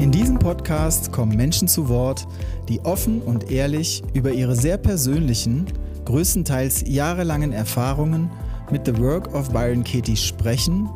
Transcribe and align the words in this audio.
In 0.00 0.10
diesem 0.10 0.38
Podcast 0.38 1.12
kommen 1.12 1.36
Menschen 1.36 1.68
zu 1.68 1.90
Wort, 1.90 2.26
die 2.70 2.80
offen 2.80 3.20
und 3.20 3.50
ehrlich 3.50 4.02
über 4.14 4.32
ihre 4.32 4.56
sehr 4.56 4.78
persönlichen, 4.78 5.66
größtenteils 6.06 6.84
jahrelangen 6.86 7.52
Erfahrungen 7.52 8.30
mit 8.70 8.86
The 8.86 8.98
Work 8.98 9.34
of 9.34 9.50
Byron 9.50 9.84
Katie 9.84 10.16
sprechen 10.16 10.88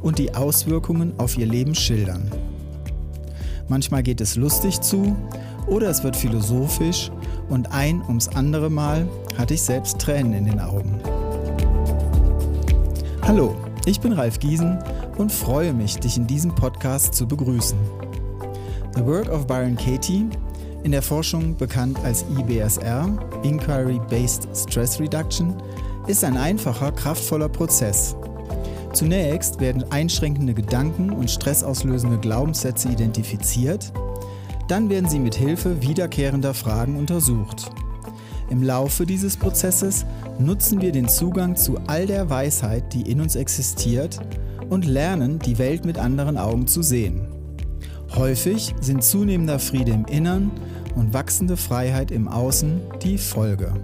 und 0.00 0.20
die 0.20 0.32
Auswirkungen 0.32 1.12
auf 1.18 1.36
ihr 1.36 1.46
Leben 1.46 1.74
schildern. 1.74 2.30
Manchmal 3.66 4.04
geht 4.04 4.20
es 4.20 4.36
lustig 4.36 4.80
zu 4.80 5.16
oder 5.66 5.88
es 5.90 6.04
wird 6.04 6.14
philosophisch 6.14 7.10
und 7.48 7.72
ein 7.72 8.00
ums 8.06 8.28
andere 8.28 8.70
Mal 8.70 9.08
hatte 9.36 9.54
ich 9.54 9.62
selbst 9.62 9.98
Tränen 9.98 10.34
in 10.34 10.44
den 10.44 10.60
Augen. 10.60 11.00
Hallo, 13.22 13.56
ich 13.86 13.98
bin 13.98 14.12
Ralf 14.12 14.38
Giesen 14.38 14.78
und 15.18 15.32
freue 15.32 15.72
mich, 15.72 15.96
dich 15.96 16.16
in 16.16 16.28
diesem 16.28 16.54
Podcast 16.54 17.12
zu 17.12 17.26
begrüßen. 17.26 18.05
The 18.96 19.04
Work 19.04 19.28
of 19.28 19.46
Byron 19.46 19.76
Katie, 19.76 20.24
in 20.82 20.90
der 20.90 21.02
Forschung 21.02 21.54
bekannt 21.54 21.98
als 22.02 22.24
IBSR, 22.38 23.06
Inquiry-Based 23.42 24.48
Stress 24.54 24.98
Reduction, 24.98 25.54
ist 26.06 26.24
ein 26.24 26.38
einfacher, 26.38 26.92
kraftvoller 26.92 27.50
Prozess. 27.50 28.16
Zunächst 28.94 29.60
werden 29.60 29.84
einschränkende 29.90 30.54
Gedanken 30.54 31.10
und 31.10 31.30
stressauslösende 31.30 32.16
Glaubenssätze 32.16 32.88
identifiziert, 32.88 33.92
dann 34.66 34.88
werden 34.88 35.10
sie 35.10 35.18
mit 35.18 35.34
Hilfe 35.34 35.82
wiederkehrender 35.82 36.54
Fragen 36.54 36.96
untersucht. 36.96 37.70
Im 38.48 38.62
Laufe 38.62 39.04
dieses 39.04 39.36
Prozesses 39.36 40.06
nutzen 40.38 40.80
wir 40.80 40.92
den 40.92 41.10
Zugang 41.10 41.54
zu 41.54 41.76
all 41.86 42.06
der 42.06 42.30
Weisheit, 42.30 42.94
die 42.94 43.02
in 43.02 43.20
uns 43.20 43.36
existiert, 43.36 44.18
und 44.70 44.86
lernen, 44.86 45.38
die 45.38 45.58
Welt 45.58 45.84
mit 45.84 45.98
anderen 45.98 46.38
Augen 46.38 46.66
zu 46.66 46.80
sehen. 46.80 47.35
Häufig 48.14 48.74
sind 48.80 49.04
zunehmender 49.04 49.58
Friede 49.58 49.92
im 49.92 50.06
Innern 50.06 50.50
und 50.94 51.12
wachsende 51.12 51.56
Freiheit 51.56 52.10
im 52.10 52.28
Außen 52.28 52.80
die 53.02 53.18
Folge. 53.18 53.74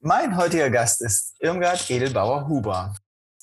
Mein 0.00 0.36
heutiger 0.36 0.70
Gast 0.70 1.02
ist 1.02 1.34
Irmgard 1.40 1.90
Edelbauer-Huber. 1.90 2.94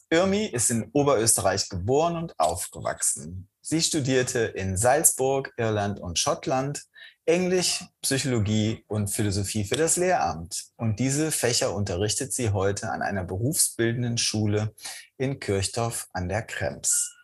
Irmi 0.09 0.45
ist 0.45 0.71
in 0.71 0.89
Oberösterreich 0.91 1.69
geboren 1.69 2.17
und 2.17 2.39
aufgewachsen. 2.39 3.47
Sie 3.61 3.81
studierte 3.81 4.39
in 4.39 4.75
Salzburg, 4.75 5.53
Irland 5.58 5.99
und 5.99 6.17
Schottland 6.17 6.83
Englisch, 7.30 7.85
Psychologie 8.02 8.83
und 8.88 9.08
Philosophie 9.08 9.63
für 9.63 9.75
das 9.75 9.97
Lehramt. 9.97 10.72
Und 10.77 10.99
diese 10.99 11.31
Fächer 11.31 11.75
unterrichtet 11.75 12.33
sie 12.33 12.49
heute 12.49 12.89
an 12.91 13.03
einer 13.03 13.23
berufsbildenden 13.23 14.17
Schule 14.17 14.73
in 15.17 15.39
Kirchdorf 15.39 16.08
an 16.11 16.27
der 16.27 16.41
Krems. 16.41 17.16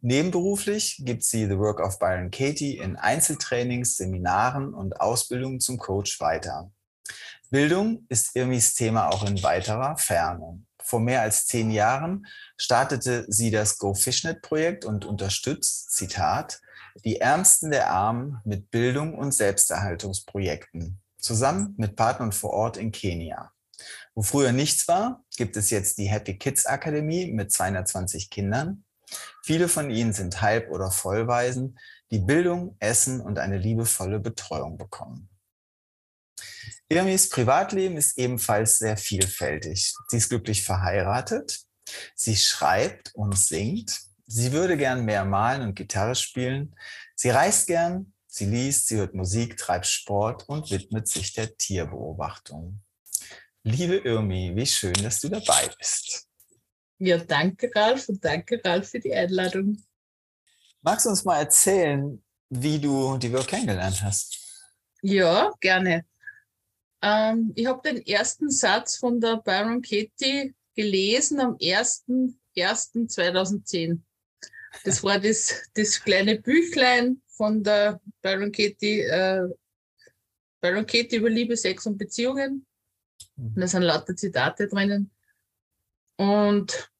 Nebenberuflich 0.00 1.02
gibt 1.04 1.24
sie 1.24 1.44
The 1.44 1.58
Work 1.58 1.80
of 1.80 1.98
Byron 1.98 2.30
Katie 2.30 2.78
in 2.78 2.96
Einzeltrainings, 2.96 3.98
Seminaren 3.98 4.72
und 4.72 4.98
Ausbildungen 4.98 5.60
zum 5.60 5.76
Coach 5.76 6.20
weiter. 6.20 6.72
Bildung 7.50 8.06
ist 8.08 8.34
Irmis 8.34 8.74
Thema 8.74 9.10
auch 9.10 9.26
in 9.26 9.42
weiterer 9.42 9.98
Ferne. 9.98 10.62
Vor 10.82 11.00
mehr 11.00 11.20
als 11.20 11.44
zehn 11.44 11.70
Jahren 11.70 12.26
startete 12.56 13.26
sie 13.28 13.50
das 13.50 13.76
Go 13.76 13.92
Fishnet 13.92 14.40
Projekt 14.40 14.86
und 14.86 15.04
unterstützt, 15.04 15.92
Zitat, 15.92 16.62
die 17.04 17.20
Ärmsten 17.20 17.70
der 17.70 17.90
Armen 17.90 18.40
mit 18.44 18.70
Bildung 18.70 19.14
und 19.16 19.32
Selbsterhaltungsprojekten, 19.32 21.00
zusammen 21.18 21.74
mit 21.76 21.96
Partnern 21.96 22.32
vor 22.32 22.50
Ort 22.50 22.76
in 22.76 22.92
Kenia. 22.92 23.52
Wo 24.14 24.22
früher 24.22 24.52
nichts 24.52 24.88
war, 24.88 25.24
gibt 25.36 25.56
es 25.56 25.70
jetzt 25.70 25.98
die 25.98 26.08
Happy 26.08 26.36
Kids 26.36 26.66
Akademie 26.66 27.32
mit 27.32 27.52
220 27.52 28.30
Kindern. 28.30 28.84
Viele 29.42 29.68
von 29.68 29.90
ihnen 29.90 30.12
sind 30.12 30.40
Halb- 30.40 30.70
oder 30.70 30.90
Vollweisen, 30.90 31.78
die 32.10 32.18
Bildung, 32.18 32.76
Essen 32.78 33.20
und 33.20 33.38
eine 33.38 33.58
liebevolle 33.58 34.20
Betreuung 34.20 34.76
bekommen. 34.76 35.28
Irmis 36.88 37.28
Privatleben 37.28 37.96
ist 37.96 38.18
ebenfalls 38.18 38.78
sehr 38.78 38.96
vielfältig. 38.96 39.94
Sie 40.08 40.16
ist 40.16 40.28
glücklich 40.28 40.64
verheiratet. 40.64 41.60
Sie 42.14 42.36
schreibt 42.36 43.14
und 43.14 43.38
singt. 43.38 44.00
Sie 44.32 44.52
würde 44.52 44.76
gern 44.76 45.04
mehr 45.04 45.24
malen 45.24 45.62
und 45.62 45.74
Gitarre 45.74 46.14
spielen. 46.14 46.76
Sie 47.16 47.30
reist 47.30 47.66
gern, 47.66 48.12
sie 48.28 48.44
liest, 48.44 48.86
sie 48.86 48.98
hört 48.98 49.12
Musik, 49.12 49.56
treibt 49.56 49.86
Sport 49.86 50.48
und 50.48 50.70
widmet 50.70 51.08
sich 51.08 51.32
der 51.32 51.56
Tierbeobachtung. 51.56 52.80
Liebe 53.64 53.96
Irmi, 53.96 54.52
wie 54.54 54.66
schön, 54.66 54.94
dass 55.02 55.18
du 55.18 55.30
dabei 55.30 55.68
bist. 55.76 56.28
Ja, 56.98 57.18
danke 57.18 57.72
Ralf 57.74 58.08
und 58.08 58.24
danke 58.24 58.60
Ralf 58.64 58.90
für 58.90 59.00
die 59.00 59.12
Einladung. 59.12 59.82
Magst 60.80 61.06
du 61.06 61.10
uns 61.10 61.24
mal 61.24 61.40
erzählen, 61.40 62.22
wie 62.50 62.78
du 62.78 63.18
die 63.18 63.32
Work 63.32 63.48
kennengelernt 63.48 64.00
hast? 64.00 64.38
Ja, 65.02 65.50
gerne. 65.58 66.04
Ähm, 67.02 67.50
ich 67.56 67.66
habe 67.66 67.82
den 67.82 68.06
ersten 68.06 68.48
Satz 68.48 68.96
von 68.96 69.20
der 69.20 69.38
Byron 69.38 69.82
Katie 69.82 70.54
gelesen 70.76 71.40
am 71.40 71.56
1.1.2010. 71.56 74.04
Das 74.84 75.02
war 75.02 75.18
das, 75.18 75.68
das 75.74 76.00
kleine 76.00 76.40
Büchlein 76.40 77.20
von 77.26 77.62
der 77.62 78.00
Byron 78.22 78.52
Katie, 78.52 79.00
äh, 79.00 79.48
Byron 80.60 80.86
Katie 80.86 81.16
über 81.16 81.30
Liebe, 81.30 81.56
Sex 81.56 81.86
und 81.86 81.98
Beziehungen. 81.98 82.66
Und 83.36 83.56
da 83.56 83.66
sind 83.66 83.82
lauter 83.82 84.14
Zitate 84.14 84.68
drinnen. 84.68 85.10
Und 86.16 86.90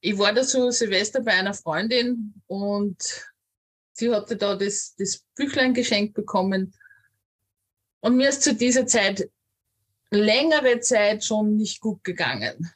ich 0.00 0.18
war 0.18 0.32
da 0.32 0.44
so 0.44 0.70
Silvester 0.70 1.20
bei 1.20 1.32
einer 1.32 1.54
Freundin 1.54 2.34
und 2.46 3.32
sie 3.92 4.10
hatte 4.10 4.36
da 4.36 4.54
das, 4.54 4.94
das 4.96 5.24
Büchlein 5.34 5.74
geschenkt 5.74 6.14
bekommen 6.14 6.74
und 8.04 8.16
mir 8.16 8.28
ist 8.28 8.42
zu 8.42 8.54
dieser 8.54 8.86
Zeit 8.86 9.30
längere 10.10 10.78
Zeit 10.80 11.24
schon 11.24 11.56
nicht 11.56 11.80
gut 11.80 12.04
gegangen. 12.04 12.70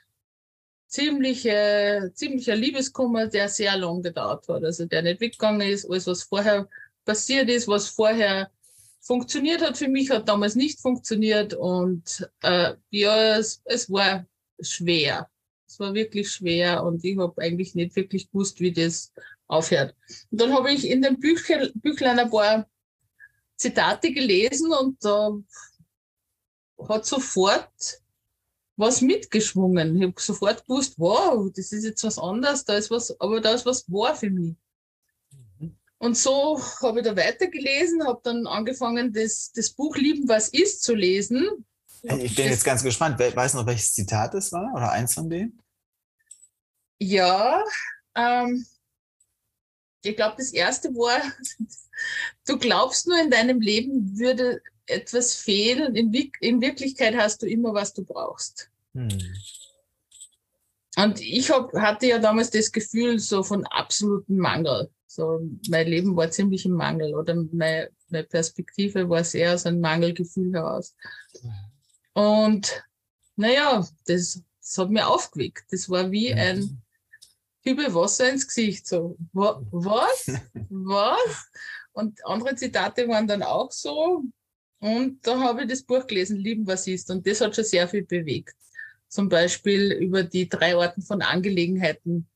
Ziemliche, 0.88 2.10
ziemlicher 2.14 2.56
Liebeskummer, 2.56 3.26
der 3.26 3.48
sehr 3.48 3.76
lang 3.76 4.02
gedauert 4.02 4.48
hat. 4.48 4.64
Also 4.64 4.86
der 4.86 5.02
nicht 5.02 5.20
weggegangen 5.20 5.68
ist. 5.68 5.88
Alles, 5.88 6.06
was 6.06 6.22
vorher 6.22 6.68
passiert 7.04 7.48
ist, 7.50 7.68
was 7.68 7.88
vorher 7.88 8.50
funktioniert 9.00 9.62
hat 9.62 9.76
für 9.76 9.88
mich, 9.88 10.10
hat 10.10 10.28
damals 10.28 10.54
nicht 10.54 10.80
funktioniert. 10.80 11.54
Und 11.54 12.28
äh, 12.42 12.74
ja, 12.90 13.36
es, 13.38 13.60
es 13.64 13.90
war 13.90 14.26
schwer. 14.60 15.28
Es 15.66 15.78
war 15.78 15.92
wirklich 15.92 16.30
schwer 16.30 16.82
und 16.82 17.04
ich 17.04 17.18
habe 17.18 17.40
eigentlich 17.42 17.74
nicht 17.74 17.94
wirklich 17.94 18.30
gewusst, 18.30 18.58
wie 18.60 18.72
das 18.72 19.12
aufhört. 19.46 19.94
Und 20.30 20.40
dann 20.40 20.52
habe 20.54 20.72
ich 20.72 20.88
in 20.88 21.02
dem 21.02 21.20
Büchlein, 21.20 21.70
Büchlein 21.74 22.18
ein 22.18 22.30
paar 22.30 22.66
Zitate 23.56 24.12
gelesen 24.12 24.72
und 24.72 25.04
da 25.04 25.36
hat 26.88 27.04
sofort 27.04 28.00
was 28.78 29.00
mitgeschwungen. 29.00 29.96
Ich 29.96 30.02
habe 30.04 30.14
sofort 30.18 30.64
gewusst, 30.64 30.94
wow, 30.98 31.50
das 31.54 31.72
ist 31.72 31.84
jetzt 31.84 32.04
was 32.04 32.18
anderes, 32.18 32.64
da 32.64 32.74
ist 32.74 32.90
was, 32.90 33.20
aber 33.20 33.40
da 33.40 33.52
ist 33.52 33.66
was 33.66 33.84
wahr 33.90 34.14
für 34.14 34.30
mich. 34.30 34.54
Mhm. 35.58 35.76
Und 35.98 36.16
so 36.16 36.60
habe 36.80 37.00
ich 37.00 37.04
da 37.04 37.16
weitergelesen, 37.16 38.06
habe 38.06 38.20
dann 38.22 38.46
angefangen, 38.46 39.12
das, 39.12 39.50
das 39.52 39.70
Buch 39.70 39.96
Lieben, 39.96 40.28
was 40.28 40.48
ist 40.50 40.82
zu 40.82 40.94
lesen. 40.94 41.66
Ich 42.02 42.36
bin 42.36 42.46
jetzt 42.46 42.64
ganz 42.64 42.84
gespannt. 42.84 43.18
Weißt 43.18 43.54
du 43.54 43.58
noch, 43.58 43.66
welches 43.66 43.92
Zitat 43.92 44.32
es 44.34 44.52
war 44.52 44.72
oder 44.72 44.92
eins 44.92 45.14
von 45.14 45.28
denen? 45.28 45.60
Ja, 47.00 47.64
ähm, 48.14 48.64
ich 50.04 50.14
glaube, 50.14 50.36
das 50.38 50.52
erste 50.52 50.90
war, 50.90 51.20
du 52.46 52.58
glaubst 52.58 53.08
nur, 53.08 53.20
in 53.20 53.30
deinem 53.30 53.60
Leben 53.60 54.16
würde 54.16 54.62
etwas 54.88 55.34
fehlen. 55.34 55.94
In, 55.94 56.12
in 56.40 56.60
Wirklichkeit 56.60 57.16
hast 57.16 57.42
du 57.42 57.46
immer, 57.46 57.74
was 57.74 57.92
du 57.94 58.04
brauchst. 58.04 58.70
Hm. 58.94 59.08
Und 60.96 61.20
ich 61.20 61.50
hab, 61.50 61.72
hatte 61.74 62.06
ja 62.06 62.18
damals 62.18 62.50
das 62.50 62.72
Gefühl 62.72 63.18
so 63.18 63.42
von 63.42 63.64
absolutem 63.66 64.38
Mangel. 64.38 64.90
So, 65.06 65.40
mein 65.68 65.86
Leben 65.86 66.16
war 66.16 66.30
ziemlich 66.30 66.64
im 66.64 66.72
Mangel 66.72 67.14
oder 67.14 67.34
meine, 67.34 67.90
meine 68.08 68.24
Perspektive 68.24 69.08
war 69.08 69.24
sehr 69.24 69.54
aus 69.54 69.64
einem 69.64 69.80
Mangelgefühl 69.80 70.52
heraus. 70.52 70.94
Und 72.14 72.84
naja, 73.36 73.86
das, 74.06 74.42
das 74.60 74.78
hat 74.78 74.90
mir 74.90 75.06
aufgeweckt. 75.06 75.64
Das 75.70 75.88
war 75.88 76.10
wie 76.10 76.34
ein 76.34 76.82
Kübel 77.64 77.94
Wasser 77.94 78.30
ins 78.30 78.46
Gesicht. 78.46 78.86
So, 78.86 79.16
wa 79.32 79.62
was? 79.70 80.26
was? 80.68 81.50
Und 81.92 82.24
andere 82.26 82.54
Zitate 82.56 83.06
waren 83.08 83.26
dann 83.26 83.42
auch 83.42 83.70
so. 83.70 84.24
Und 84.80 85.26
da 85.26 85.40
habe 85.40 85.62
ich 85.62 85.68
das 85.68 85.82
Buch 85.82 86.06
gelesen, 86.06 86.36
Lieben, 86.36 86.66
was 86.66 86.86
ist. 86.86 87.10
Und 87.10 87.26
das 87.26 87.40
hat 87.40 87.56
schon 87.56 87.64
sehr 87.64 87.88
viel 87.88 88.04
bewegt. 88.04 88.54
Zum 89.08 89.28
Beispiel 89.28 89.92
über 89.92 90.22
die 90.22 90.48
drei 90.48 90.76
Arten 90.76 91.02
von 91.02 91.22
Angelegenheiten 91.22 92.28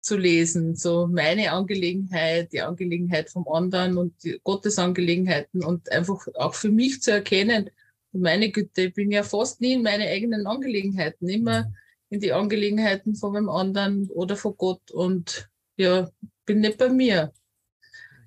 zu 0.00 0.16
lesen. 0.16 0.76
So 0.76 1.06
meine 1.06 1.52
Angelegenheit, 1.52 2.52
die 2.52 2.62
Angelegenheit 2.62 3.30
vom 3.30 3.46
anderen 3.48 3.98
und 3.98 4.14
die 4.24 4.40
Gottes 4.42 4.78
Angelegenheiten 4.78 5.62
und 5.62 5.90
einfach 5.92 6.26
auch 6.34 6.54
für 6.54 6.70
mich 6.70 7.02
zu 7.02 7.12
erkennen, 7.12 7.70
meine 8.12 8.50
Güte, 8.50 8.82
ich 8.82 8.94
bin 8.94 9.10
ja 9.10 9.22
fast 9.22 9.60
nie 9.60 9.74
in 9.74 9.82
meine 9.82 10.08
eigenen 10.08 10.46
Angelegenheiten, 10.46 11.28
immer 11.28 11.64
mhm. 11.64 11.74
in 12.10 12.20
die 12.20 12.32
Angelegenheiten 12.32 13.14
von 13.14 13.36
einem 13.36 13.48
anderen 13.48 14.10
oder 14.10 14.36
von 14.36 14.56
Gott 14.56 14.90
und 14.90 15.48
ja, 15.76 16.10
bin 16.44 16.60
nicht 16.60 16.78
bei 16.78 16.88
mir. 16.88 17.32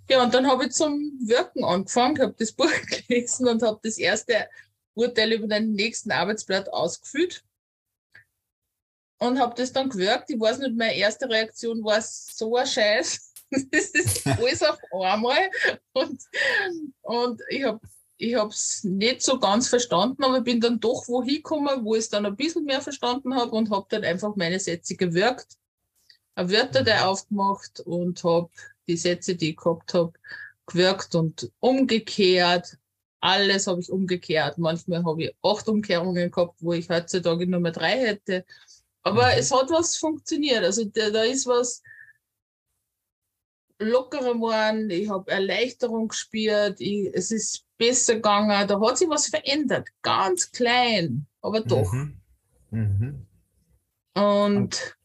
Ja, 0.10 0.24
und 0.24 0.34
dann 0.34 0.48
habe 0.48 0.66
ich 0.66 0.72
zum 0.72 1.18
Wirken 1.22 1.64
angefangen, 1.64 2.22
habe 2.22 2.36
das 2.38 2.52
Buch 2.54 2.72
gelesen 3.08 3.48
und 3.48 3.62
habe 3.64 3.80
das 3.84 3.98
erste 3.98 4.48
Urteil 4.94 5.34
über 5.34 5.48
den 5.48 5.74
nächsten 5.74 6.12
Arbeitsblatt 6.12 6.72
ausgefüllt 6.72 7.44
und 9.20 9.40
habe 9.40 9.56
das 9.56 9.72
dann 9.72 9.90
gewirkt. 9.90 10.30
Ich 10.30 10.40
weiß 10.40 10.60
nicht, 10.60 10.76
meine 10.76 10.96
erste 10.96 11.30
Reaktion 11.30 11.84
war 11.84 12.02
so 12.02 12.56
ein 12.56 12.68
Scheiß. 12.68 13.30
Das 13.72 13.90
ist 13.90 14.26
alles 14.26 14.64
auf 14.64 14.80
einmal. 14.92 15.48
Und, 15.94 16.24
und 17.04 17.40
ich 17.50 17.64
habe 17.64 17.80
ich 18.18 18.34
es 18.34 18.84
nicht 18.84 19.22
so 19.22 19.40
ganz 19.40 19.68
verstanden, 19.70 20.24
aber 20.24 20.42
bin 20.42 20.60
dann 20.60 20.80
doch 20.80 21.08
wohin 21.08 21.36
gekommen, 21.36 21.86
wo 21.86 21.94
ich 21.94 22.02
es 22.02 22.10
dann 22.10 22.26
ein 22.26 22.36
bisschen 22.36 22.64
mehr 22.64 22.82
verstanden 22.82 23.36
habe 23.36 23.52
und 23.52 23.70
habe 23.70 23.86
dann 23.90 24.04
einfach 24.04 24.36
meine 24.36 24.60
Sätze 24.60 24.96
gewirkt, 24.96 25.58
Wörter 26.36 26.82
mhm. 26.82 27.04
aufgemacht 27.04 27.82
und 27.82 28.24
habe 28.24 28.50
die 28.88 28.98
Sätze, 28.98 29.36
die 29.36 29.52
ich 29.52 29.58
gehabt 29.58 29.94
habe, 29.94 30.14
gewirkt 30.66 31.16
und 31.16 31.52
umgekehrt. 31.60 32.78
Alles 33.20 33.68
habe 33.68 33.82
ich 33.82 33.92
umgekehrt. 33.92 34.58
Manchmal 34.58 35.06
habe 35.06 35.24
ich 35.24 35.36
acht 35.42 35.68
Umkehrungen 35.68 36.30
gehabt, 36.30 36.56
wo 36.62 36.74
ich 36.74 36.90
heutzutage 36.90 37.48
nur 37.48 37.60
mehr 37.60 37.72
drei 37.72 38.00
hätte. 38.00 38.46
Aber 39.04 39.28
mhm. 39.28 39.34
es 39.38 39.52
hat 39.54 39.70
was 39.70 39.96
funktioniert. 39.98 40.64
Also 40.64 40.86
da, 40.86 41.10
da 41.10 41.24
ist 41.24 41.46
was 41.46 41.82
lockerer 43.80 44.34
geworden. 44.34 44.90
Ich 44.90 45.10
habe 45.10 45.32
Erleichterung 45.32 46.10
gespürt. 46.10 46.80
Ich, 46.80 47.10
es 47.14 47.32
ist 47.32 47.66
besser 47.78 48.16
gegangen. 48.16 48.68
Da 48.68 48.80
hat 48.80 48.98
sich 48.98 49.10
was 49.10 49.28
verändert. 49.28 49.88
Ganz 50.02 50.52
klein, 50.52 51.28
aber 51.42 51.62
doch. 51.62 51.92
Mhm. 51.92 52.18
Mhm. 52.72 53.28
Und 54.16 54.98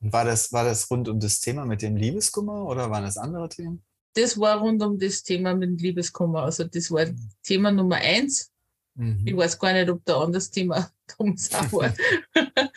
war 0.00 0.24
das, 0.24 0.52
war 0.52 0.64
das 0.64 0.90
rund 0.90 1.08
um 1.08 1.18
das 1.18 1.40
Thema 1.40 1.64
mit 1.64 1.82
dem 1.82 1.96
Liebeskummer 1.96 2.66
oder 2.66 2.90
waren 2.90 3.04
das 3.04 3.16
andere 3.16 3.48
Themen? 3.48 3.82
Das 4.14 4.38
war 4.38 4.58
rund 4.58 4.82
um 4.82 4.98
das 4.98 5.22
Thema 5.22 5.54
mit 5.54 5.70
dem 5.70 5.76
Liebeskummer. 5.76 6.42
Also 6.42 6.64
das 6.64 6.90
war 6.90 7.06
mhm. 7.06 7.30
Thema 7.42 7.70
Nummer 7.70 7.96
eins. 7.96 8.50
Mhm. 8.94 9.22
Ich 9.26 9.36
weiß 9.36 9.58
gar 9.58 9.72
nicht, 9.72 9.90
ob 9.90 10.04
da 10.04 10.20
anderes 10.20 10.50
Thema 10.50 10.90
drum 11.06 11.36
war. 11.36 11.94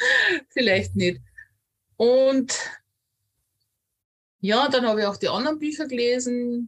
Vielleicht 0.50 0.96
nicht. 0.96 1.22
Und 1.98 2.54
ja, 4.40 4.68
dann 4.70 4.88
habe 4.88 5.02
ich 5.02 5.06
auch 5.06 5.18
die 5.18 5.30
anderen 5.30 5.60
Bücher 5.60 5.88
gelesen 5.88 6.68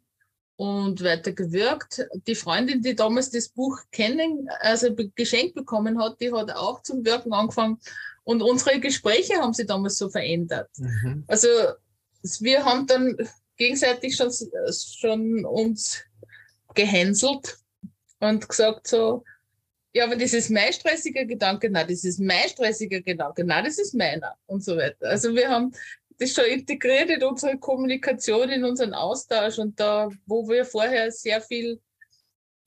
und 0.56 1.04
weiter 1.04 1.32
gewirkt. 1.32 2.08
Die 2.28 2.36
Freundin, 2.36 2.82
die 2.82 2.96
damals 2.96 3.32
das 3.32 3.50
Buch 3.50 3.80
kennen, 3.92 4.48
also 4.60 4.96
geschenkt 5.16 5.56
bekommen 5.56 6.00
hat, 6.00 6.22
die 6.22 6.32
hat 6.32 6.52
auch 6.52 6.84
zum 6.84 7.04
Wirken 7.04 7.34
angefangen 7.34 7.80
und 8.24 8.42
unsere 8.42 8.80
Gespräche 8.80 9.36
haben 9.36 9.54
sich 9.54 9.68
damals 9.68 9.98
so 9.98 10.10
verändert. 10.10 10.70
Mhm. 10.78 11.24
Also 11.28 11.48
wir 12.40 12.64
haben 12.64 12.88
dann 12.88 13.18
gegenseitig 13.58 14.16
schon, 14.16 14.32
schon 14.72 15.46
uns 15.46 16.02
gehänselt 16.74 17.58
und 18.20 18.48
gesagt 18.48 18.88
so, 18.88 19.24
ja, 19.94 20.06
aber 20.06 20.16
das 20.16 20.34
ist 20.34 20.50
mein 20.50 20.74
stressiger 20.74 21.26
Gedanke, 21.26 21.70
nein, 21.70 21.88
das 21.88 22.04
ist 22.04 22.20
mein 22.20 22.50
stressiger 22.50 23.02
Gedanke, 23.02 23.44
nein, 23.44 23.66
das 23.66 23.78
ist 23.78 23.94
meiner 23.94 24.36
und 24.48 24.64
so 24.64 24.76
weiter. 24.76 25.08
Also 25.08 25.36
wir 25.36 25.50
haben 25.50 25.74
das 26.18 26.32
schon 26.32 26.46
integriert 26.46 27.10
in 27.10 27.24
unsere 27.24 27.58
Kommunikation, 27.60 28.50
in 28.50 28.64
unseren 28.64 28.94
Austausch 28.94 29.60
und 29.60 29.80
da, 29.80 30.10
wo 30.26 30.48
wir 30.48 30.66
vorher 30.66 31.12
sehr 31.12 31.42
viel 31.42 31.80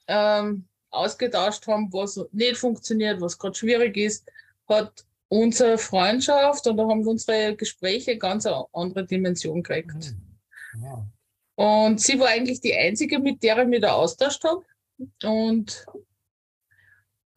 ähm, 0.07 0.67
ausgetauscht 0.91 1.67
haben, 1.67 1.93
was 1.93 2.21
nicht 2.33 2.59
funktioniert, 2.59 3.21
was 3.21 3.39
gerade 3.39 3.57
schwierig 3.57 3.97
ist, 3.97 4.31
hat 4.69 5.06
unsere 5.29 5.79
Freundschaft 5.79 6.67
und 6.67 6.77
da 6.77 6.87
haben 6.87 7.07
unsere 7.07 7.57
Gespräche 7.57 8.17
ganz 8.17 8.47
eine 8.47 8.65
andere 8.73 9.07
Dimension 9.07 9.63
gekriegt. 9.63 10.15
Ja. 10.83 11.07
Und 11.57 12.01
sie 12.01 12.19
war 12.21 12.29
eigentlich 12.29 12.61
die 12.61 12.75
einzige, 12.75 13.19
mit 13.19 13.43
der 13.43 13.59
ich 13.59 13.69
mich 13.69 13.81
da 13.81 13.93
austauscht 13.93 14.45
habe. 14.45 14.63
Und 15.25 15.87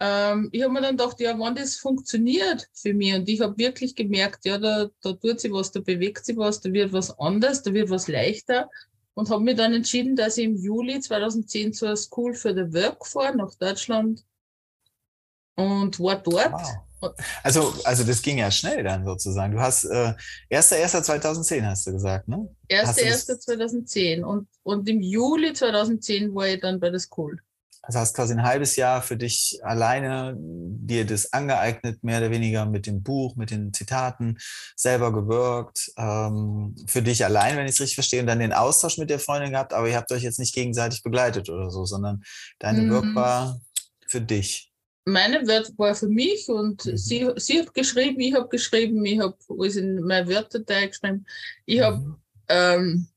ähm, 0.02 0.50
ich 0.52 0.64
habe 0.64 0.74
mir 0.74 0.82
dann 0.82 0.98
gedacht, 0.98 1.20
ja, 1.20 1.38
wenn 1.38 1.56
das 1.56 1.76
funktioniert 1.76 2.70
für 2.74 2.94
mich 2.94 3.14
und 3.16 3.28
ich 3.28 3.42
habe 3.42 3.58
wirklich 3.58 3.96
gemerkt, 3.96 4.46
ja, 4.46 4.58
da, 4.58 4.90
da 5.02 5.14
tut 5.14 5.40
sich 5.40 5.52
was, 5.52 5.72
da 5.72 5.82
bewegt 5.82 6.26
sich 6.26 6.38
was, 6.38 6.62
da 6.62 6.72
wird 6.72 6.94
was 6.94 7.18
anders, 7.20 7.64
da 7.64 7.74
wird 7.74 7.90
was 7.90 8.08
leichter 8.08 8.70
und 9.14 9.30
habe 9.30 9.44
mich 9.44 9.58
dann 9.58 9.74
entschieden, 9.74 10.16
dass 10.16 10.38
ich 10.38 10.46
im 10.46 10.56
Juli 10.56 11.02
2010 11.02 11.74
zur 11.74 11.98
School 11.98 12.34
for 12.34 12.54
the 12.54 12.74
Work 12.74 13.06
fahre 13.06 13.36
nach 13.36 13.54
Deutschland 13.56 14.26
und 15.56 16.00
war 16.00 16.16
dort. 16.16 16.54
Wow. 16.54 16.89
Also, 17.44 17.74
also 17.84 18.04
das 18.04 18.22
ging 18.22 18.38
ja 18.38 18.52
schnell 18.52 18.84
dann 18.84 19.06
sozusagen. 19.06 19.54
Du 19.54 19.60
hast 19.60 19.86
äh, 19.86 20.14
1.1.2010 20.52 21.66
hast 21.66 21.88
du 21.88 21.92
gesagt, 21.94 22.28
ne? 22.28 22.50
1.1.2010 22.70 24.24
und, 24.24 24.48
und 24.64 24.88
im 24.90 25.02
Juli 25.02 25.54
2010 25.54 26.34
war 26.36 26.48
ich 26.48 26.60
dann 26.60 26.80
bei 26.80 26.90
der 26.90 27.00
School. 27.00 27.40
Das 27.90 27.96
heißt 27.96 28.16
quasi 28.16 28.34
ein 28.34 28.44
halbes 28.44 28.76
Jahr 28.76 29.02
für 29.02 29.18
dich 29.18 29.60
alleine 29.64 30.36
dir 30.38 31.06
das 31.06 31.34
angeeignet, 31.34 32.04
mehr 32.04 32.20
oder 32.20 32.30
weniger 32.30 32.68
mit 32.68 32.86
dem 32.86 33.02
Buch, 33.02 33.36
mit 33.36 33.50
den 33.50 33.74
Zitaten, 33.74 34.38
selber 34.76 35.12
gewirkt, 35.12 35.92
ähm, 35.98 36.76
für 36.86 37.02
dich 37.02 37.26
allein, 37.26 37.58
wenn 37.58 37.66
ich 37.66 37.72
es 37.72 37.82
richtig 37.82 37.96
verstehe, 37.96 38.22
und 38.22 38.28
dann 38.28 38.40
den 38.40 38.54
Austausch 38.54 39.00
mit 39.00 39.10
der 39.10 39.18
Freundin 39.18 39.54
gehabt, 39.54 39.74
aber 39.74 39.90
ihr 39.90 39.96
habt 39.96 40.12
euch 40.12 40.22
jetzt 40.22 40.38
nicht 40.38 40.54
gegenseitig 40.54 41.02
begleitet 41.02 41.50
oder 41.50 41.72
so, 41.72 41.86
sondern 41.86 42.22
deine 42.60 42.82
mhm. 42.82 42.92
Work 42.92 43.16
war 43.16 43.60
für 44.08 44.22
dich 44.22 44.69
meine 45.12 45.48
Wörter 45.48 45.74
war 45.78 45.96
für 45.96 46.08
mich 46.08 46.48
und 46.50 46.86
mhm. 46.86 46.98
sie, 46.98 47.30
sie 47.38 47.60
hat 47.60 47.74
geschrieben, 47.74 48.20
ich 48.20 48.34
habe 48.34 48.48
geschrieben, 48.50 49.04
ich 49.06 49.20
habe 49.20 49.38
alles 49.50 49.76
in 49.76 50.02
meine 50.02 50.28
Wörterdatei 50.28 50.88
geschrieben. 50.88 51.26
Ich 51.66 51.82
habe 51.82 51.98
mhm. 51.98 52.16
ähm, 52.48 53.08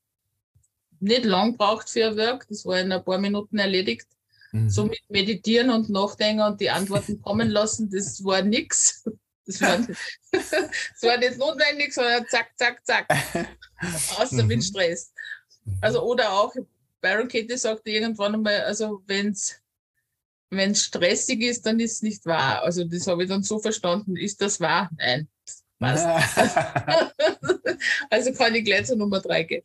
nicht 1.01 1.25
lang 1.25 1.53
gebraucht 1.53 1.89
für 1.89 2.07
ein 2.07 2.17
Werk, 2.17 2.47
das 2.49 2.65
war 2.65 2.81
in 2.81 2.93
ein 2.93 3.05
paar 3.05 3.19
Minuten 3.19 3.59
erledigt. 3.59 4.07
Mhm. 4.53 4.71
So 4.71 4.85
mit 4.85 5.01
Meditieren 5.09 5.71
und 5.71 5.89
Nachdenken 5.91 6.43
und 6.43 6.61
die 6.61 6.71
Antworten 6.71 7.21
kommen 7.23 7.51
lassen, 7.51 7.91
das 7.91 8.23
war 8.25 8.43
nix. 8.43 9.05
Das 9.47 9.61
war, 9.61 9.79
das 10.33 11.03
war 11.03 11.17
nicht 11.19 11.39
notwendig, 11.39 11.93
sondern 11.93 12.27
zack, 12.29 12.51
zack, 12.57 12.85
zack. 12.87 13.07
Außer 14.19 14.45
mit 14.45 14.59
mhm. 14.59 14.63
Stress. 14.63 15.13
Also, 15.81 16.03
oder 16.03 16.33
auch, 16.33 16.55
Baron 17.01 17.29
Katie 17.29 17.57
sagte 17.57 17.91
irgendwann 17.91 18.35
einmal, 18.35 18.61
also 18.63 19.03
wenn 19.07 19.31
es 19.31 19.62
wenn 20.53 20.73
es 20.73 20.85
stressig 20.85 21.43
ist, 21.43 21.67
dann 21.67 21.81
ist 21.81 21.93
es 21.93 22.03
nicht 22.03 22.27
wahr. 22.27 22.63
Also 22.63 22.85
das 22.85 23.07
habe 23.07 23.23
ich 23.23 23.29
dann 23.29 23.43
so 23.43 23.59
verstanden. 23.59 24.17
Ist 24.17 24.43
das 24.43 24.61
wahr? 24.61 24.91
Nein. 24.99 25.29
also 28.11 28.33
kann 28.35 28.55
ich 28.55 28.65
gleich 28.65 28.87
zur 28.87 28.97
Nummer 28.97 29.21
drei 29.21 29.43
gehen. 29.43 29.65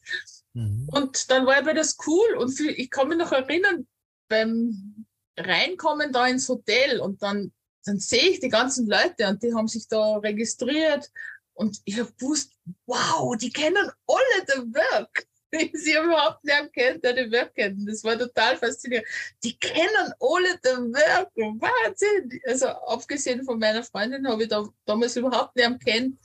Mhm. 0.54 0.90
Und 0.92 1.30
dann 1.30 1.46
war 1.46 1.60
ich 1.60 1.66
bei 1.66 1.74
der 1.74 1.84
School 1.84 2.38
und 2.40 2.60
ich 2.60 2.90
kann 2.90 3.10
mich 3.10 3.20
noch 3.20 3.32
erinnern, 3.32 3.86
beim 4.28 5.06
Reinkommen 5.38 6.12
da 6.12 6.26
ins 6.26 6.50
Hotel 6.50 7.00
und 7.00 7.22
dann, 7.22 7.52
dann 7.86 8.00
sehe 8.00 8.30
ich 8.30 8.40
die 8.40 8.50
ganzen 8.50 8.88
Leute 8.88 9.28
und 9.28 9.44
die 9.44 9.54
haben 9.54 9.68
sich 9.68 9.88
da 9.88 10.18
registriert 10.18 11.12
und 11.54 11.80
ich 11.86 12.00
habe 12.00 12.12
gewusst, 12.18 12.54
wow, 12.88 13.38
die 13.38 13.52
kennen 13.52 13.92
alle 14.08 14.46
den 14.56 14.74
Work 14.74 15.28
sie 15.74 15.94
überhaupt 15.94 16.44
nicht 16.44 16.74
kennt, 16.74 17.04
der 17.04 17.14
die 17.14 17.32
Werk 17.32 17.56
kennt. 17.56 17.88
Das 17.88 18.04
war 18.04 18.18
total 18.18 18.58
faszinierend. 18.58 19.08
Die 19.44 19.58
kennen 19.58 20.14
alle 20.20 20.58
den 20.60 20.94
Werk. 20.94 21.32
Wahnsinn. 21.36 22.40
Also 22.46 22.68
abgesehen 22.68 23.44
von 23.44 23.60
meiner 23.60 23.84
Freundin 23.84 24.28
habe 24.28 24.44
ich 24.44 24.50
da 24.50 24.68
damals 24.86 25.16
überhaupt 25.16 25.56
nicht 25.56 25.86
kennt. 25.86 26.20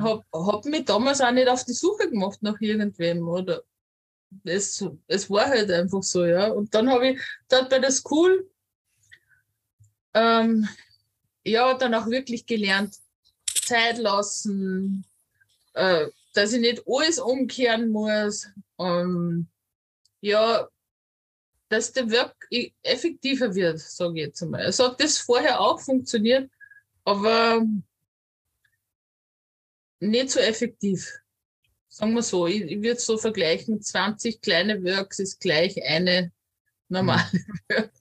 Habe 0.00 0.24
hab 0.32 0.64
mich 0.64 0.84
damals 0.84 1.20
auch 1.20 1.30
nicht 1.30 1.48
auf 1.48 1.64
die 1.64 1.72
Suche 1.72 2.10
gemacht 2.10 2.42
nach 2.42 2.60
irgendwem. 2.60 3.28
Oder 3.28 3.62
es, 4.44 4.84
es 5.06 5.30
war 5.30 5.46
halt 5.46 5.70
einfach 5.70 6.02
so, 6.02 6.24
ja. 6.24 6.48
Und 6.48 6.74
dann 6.74 6.90
habe 6.90 7.10
ich 7.10 7.20
dort 7.48 7.70
bei 7.70 7.78
der 7.78 7.92
School 7.92 8.48
ähm, 10.14 10.68
ja 11.44 11.74
dann 11.74 11.94
auch 11.94 12.06
wirklich 12.08 12.46
gelernt, 12.46 12.96
Zeit 13.46 13.98
lassen, 13.98 15.06
äh, 15.74 16.06
dass 16.32 16.52
ich 16.52 16.60
nicht 16.60 16.82
alles 16.86 17.18
umkehren 17.18 17.90
muss. 17.90 18.48
Ähm, 18.78 19.48
ja, 20.20 20.68
dass 21.68 21.92
der 21.92 22.10
Work 22.10 22.48
effektiver 22.82 23.54
wird, 23.54 23.78
sage 23.78 24.20
ich 24.20 24.26
jetzt 24.26 24.42
einmal. 24.42 24.62
Es 24.62 24.78
hat 24.78 25.00
das 25.00 25.18
vorher 25.18 25.60
auch 25.60 25.80
funktioniert, 25.80 26.50
aber 27.04 27.64
nicht 30.00 30.30
so 30.30 30.40
effektiv. 30.40 31.18
Sagen 31.88 32.14
wir 32.14 32.22
so, 32.22 32.46
ich, 32.46 32.62
ich 32.62 32.82
würde 32.82 33.00
so 33.00 33.16
vergleichen, 33.16 33.80
20 33.80 34.40
kleine 34.40 34.82
Works 34.82 35.18
ist 35.18 35.40
gleich 35.40 35.82
eine 35.84 36.32
normale 36.88 37.24
mhm. 37.32 37.46
Work, 37.76 37.92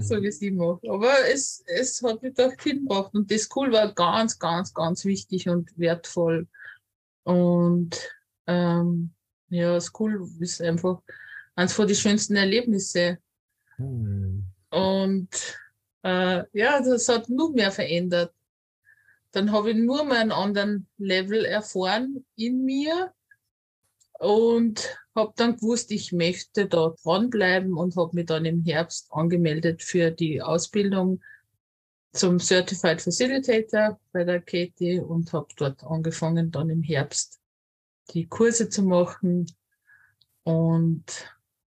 so 0.00 0.22
wie 0.22 0.32
sie 0.32 0.50
macht. 0.50 0.88
Aber 0.88 1.12
es, 1.32 1.62
es 1.66 2.02
hat 2.02 2.22
mich 2.22 2.34
doch 2.34 2.52
hingebracht 2.60 3.14
und 3.14 3.30
das 3.30 3.48
Cool 3.54 3.72
war 3.72 3.92
ganz, 3.94 4.38
ganz, 4.38 4.74
ganz 4.74 5.04
wichtig 5.04 5.48
und 5.48 5.78
wertvoll. 5.78 6.48
Und 7.26 7.98
ähm, 8.46 9.10
ja, 9.48 9.80
School 9.80 10.28
ist 10.38 10.62
einfach 10.62 11.02
eines 11.56 11.72
von 11.72 11.88
den 11.88 11.96
schönsten 11.96 12.36
Erlebnisse. 12.36 13.18
Hm. 13.76 14.44
Und 14.70 15.28
äh, 16.04 16.44
ja, 16.52 16.80
das 16.80 17.08
hat 17.08 17.28
nur 17.28 17.52
mehr 17.52 17.72
verändert. 17.72 18.32
Dann 19.32 19.50
habe 19.50 19.72
ich 19.72 19.76
nur 19.76 20.04
mal 20.04 20.18
einen 20.18 20.30
anderen 20.30 20.86
Level 20.98 21.44
erfahren 21.44 22.24
in 22.36 22.64
mir 22.64 23.12
und 24.20 24.96
habe 25.16 25.32
dann 25.34 25.56
gewusst, 25.56 25.90
ich 25.90 26.12
möchte 26.12 26.68
da 26.68 26.94
dranbleiben 27.02 27.76
und 27.76 27.96
habe 27.96 28.14
mich 28.14 28.26
dann 28.26 28.44
im 28.44 28.62
Herbst 28.62 29.08
angemeldet 29.10 29.82
für 29.82 30.12
die 30.12 30.42
Ausbildung 30.42 31.20
zum 32.16 32.38
Certified 32.38 33.00
Facilitator 33.00 34.00
bei 34.12 34.24
der 34.24 34.40
Katie 34.40 35.00
und 35.00 35.32
habe 35.32 35.48
dort 35.56 35.82
angefangen, 35.84 36.50
dann 36.50 36.70
im 36.70 36.82
Herbst 36.82 37.38
die 38.10 38.26
Kurse 38.26 38.68
zu 38.68 38.82
machen. 38.82 39.46
Und 40.42 41.04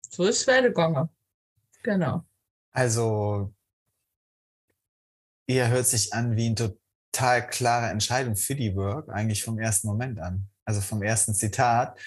so 0.10 0.26
ist 0.26 0.42
es 0.42 0.48
weitergegangen. 0.48 1.10
Genau. 1.84 2.26
Also, 2.72 3.54
ihr 5.48 5.68
hört 5.70 5.88
sich 5.88 6.14
an 6.14 6.36
wie 6.36 6.48
eine 6.48 6.56
total 6.56 7.48
klare 7.48 7.88
Entscheidung 7.88 8.36
für 8.36 8.56
die 8.56 8.76
Work, 8.76 9.10
eigentlich 9.10 9.44
vom 9.44 9.60
ersten 9.60 9.88
Moment 9.88 10.20
an. 10.20 10.48
Also 10.66 10.82
vom 10.82 11.02
ersten 11.02 11.34
Zitat. 11.34 12.00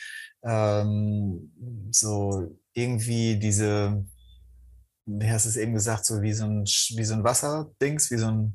Ähm, 0.43 1.53
so 1.91 2.59
irgendwie 2.73 3.39
diese, 3.39 4.05
wie 5.07 5.31
hast 5.31 5.47
du 5.47 5.51
es 5.51 5.57
eben 5.57 5.75
gesagt, 5.75 6.07
so 6.07 6.23
wie 6.23 6.33
so 6.33 6.45
ein, 6.45 6.65
wie 6.65 7.05
so 7.05 7.15
ein 7.15 7.25
Wasserdings, 7.25 8.11
wie 8.11 8.19
so 8.19 8.29
ein 8.29 8.55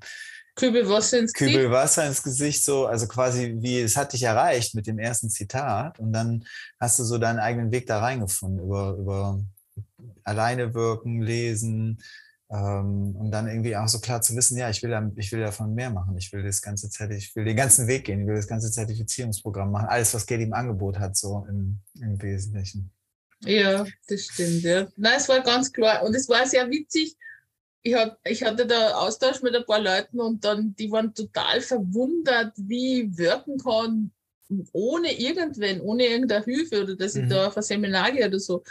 Kübel 0.58 0.90
Wasser 0.90 1.20
ins 1.20 1.34
Gesicht. 1.34 1.56
Kübel 1.56 1.72
Wasser 1.72 2.08
ins 2.08 2.24
Gesicht, 2.24 2.64
so, 2.64 2.88
also 2.88 3.08
quasi 3.08 3.58
wie, 3.60 3.80
es 3.80 3.96
hat 3.96 4.14
dich 4.14 4.24
erreicht 4.24 4.74
mit 4.74 4.88
dem 4.88 4.98
ersten 4.98 5.30
Zitat 5.30 6.00
und 6.00 6.12
dann 6.12 6.46
hast 6.80 6.98
du 6.98 7.04
so 7.04 7.20
deinen 7.20 7.38
eigenen 7.38 7.72
Weg 7.72 7.86
da 7.86 8.00
reingefunden 8.00 8.66
über, 8.66 8.96
über 8.98 9.40
alleine 10.24 10.74
wirken, 10.74 11.22
lesen 11.22 12.00
ähm, 12.50 13.16
und 13.16 13.30
dann 13.30 13.48
irgendwie 13.48 13.76
auch 13.76 13.88
so 13.88 14.00
klar 14.00 14.22
zu 14.22 14.36
wissen, 14.36 14.58
ja, 14.58 14.70
ich 14.72 14.82
will, 14.82 15.12
ich 15.18 15.32
will 15.32 15.42
davon 15.42 15.76
mehr 15.76 15.92
machen, 15.92 16.18
ich 16.18 16.34
will 16.34 16.42
das 16.42 16.62
ganze 16.62 16.90
Zeit, 16.90 17.12
ich 17.12 17.36
will 17.36 17.46
den 17.46 17.56
ganzen 17.56 17.86
Weg 17.88 18.06
gehen, 18.06 18.22
ich 18.22 18.28
will 18.28 18.36
das 18.36 18.48
ganze 18.48 18.72
Zertifizierungsprogramm 18.72 19.72
machen, 19.72 19.88
alles, 19.88 20.14
was 20.16 20.26
Geld 20.26 20.42
im 20.42 20.54
Angebot 20.54 20.98
hat, 20.98 21.16
so 21.16 21.46
im, 21.48 21.82
im 22.02 22.20
Wesentlichen. 22.20 22.90
Ja, 23.46 23.86
das 24.08 24.22
stimmt, 24.22 24.64
ja. 24.64 24.88
Nein, 24.96 25.14
es 25.18 25.30
war 25.30 25.42
ganz 25.42 25.72
klar 25.72 26.04
und 26.04 26.16
es 26.16 26.28
war 26.28 26.46
sehr 26.46 26.70
witzig, 26.70 27.16
ich, 27.88 27.94
hab, 27.94 28.20
ich 28.26 28.44
hatte 28.44 28.66
da 28.66 28.96
Austausch 28.96 29.42
mit 29.42 29.56
ein 29.56 29.66
paar 29.66 29.80
Leuten 29.80 30.20
und 30.20 30.44
dann, 30.44 30.76
die 30.76 30.92
waren 30.92 31.14
total 31.14 31.62
verwundert, 31.62 32.54
wie 32.58 33.18
wirken 33.18 33.58
kann, 33.58 34.12
ohne 34.74 35.18
irgendwen, 35.18 35.82
ohne 35.82 36.06
irgendeine 36.06 36.44
Hilfe 36.44 36.84
oder 36.84 36.96
dass 36.96 37.16
mhm. 37.16 37.24
ich 37.24 37.30
da 37.30 37.48
auf 37.48 37.58
ein 37.58 37.64
Seminar 37.64 38.12
gehe 38.12 38.28
oder 38.28 38.40
so. 38.40 38.64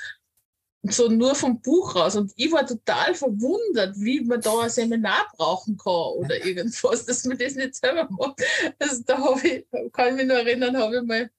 So 0.83 1.09
nur 1.09 1.35
vom 1.35 1.61
Buch 1.61 1.97
raus. 1.97 2.15
Und 2.15 2.33
ich 2.37 2.53
war 2.53 2.65
total 2.65 3.15
verwundert, 3.15 3.97
wie 3.99 4.21
man 4.21 4.41
da 4.41 4.61
ein 4.61 4.71
Seminar 4.71 5.27
brauchen 5.37 5.77
kann 5.77 5.93
oder 5.93 6.37
irgendwas, 6.45 7.07
dass 7.07 7.25
man 7.25 7.39
das 7.39 7.55
nicht 7.55 7.75
selber 7.75 8.09
macht. 8.11 8.43
Also 8.79 9.03
da 9.05 9.19
habe 9.19 9.41
ich, 9.49 9.65
kann 9.93 10.11
ich 10.11 10.15
mich 10.15 10.27
noch 10.27 10.37
erinnern, 10.37 10.77
habe 10.77 10.97
ich 10.97 11.03
mal 11.03 11.31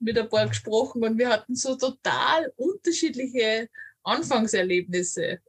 mit 0.00 0.18
ein 0.18 0.28
paar 0.28 0.48
gesprochen 0.48 1.04
und 1.04 1.18
wir 1.18 1.28
hatten 1.28 1.54
so 1.54 1.76
total 1.76 2.52
unterschiedliche 2.56 3.68
Anfangserlebnisse. 4.02 5.40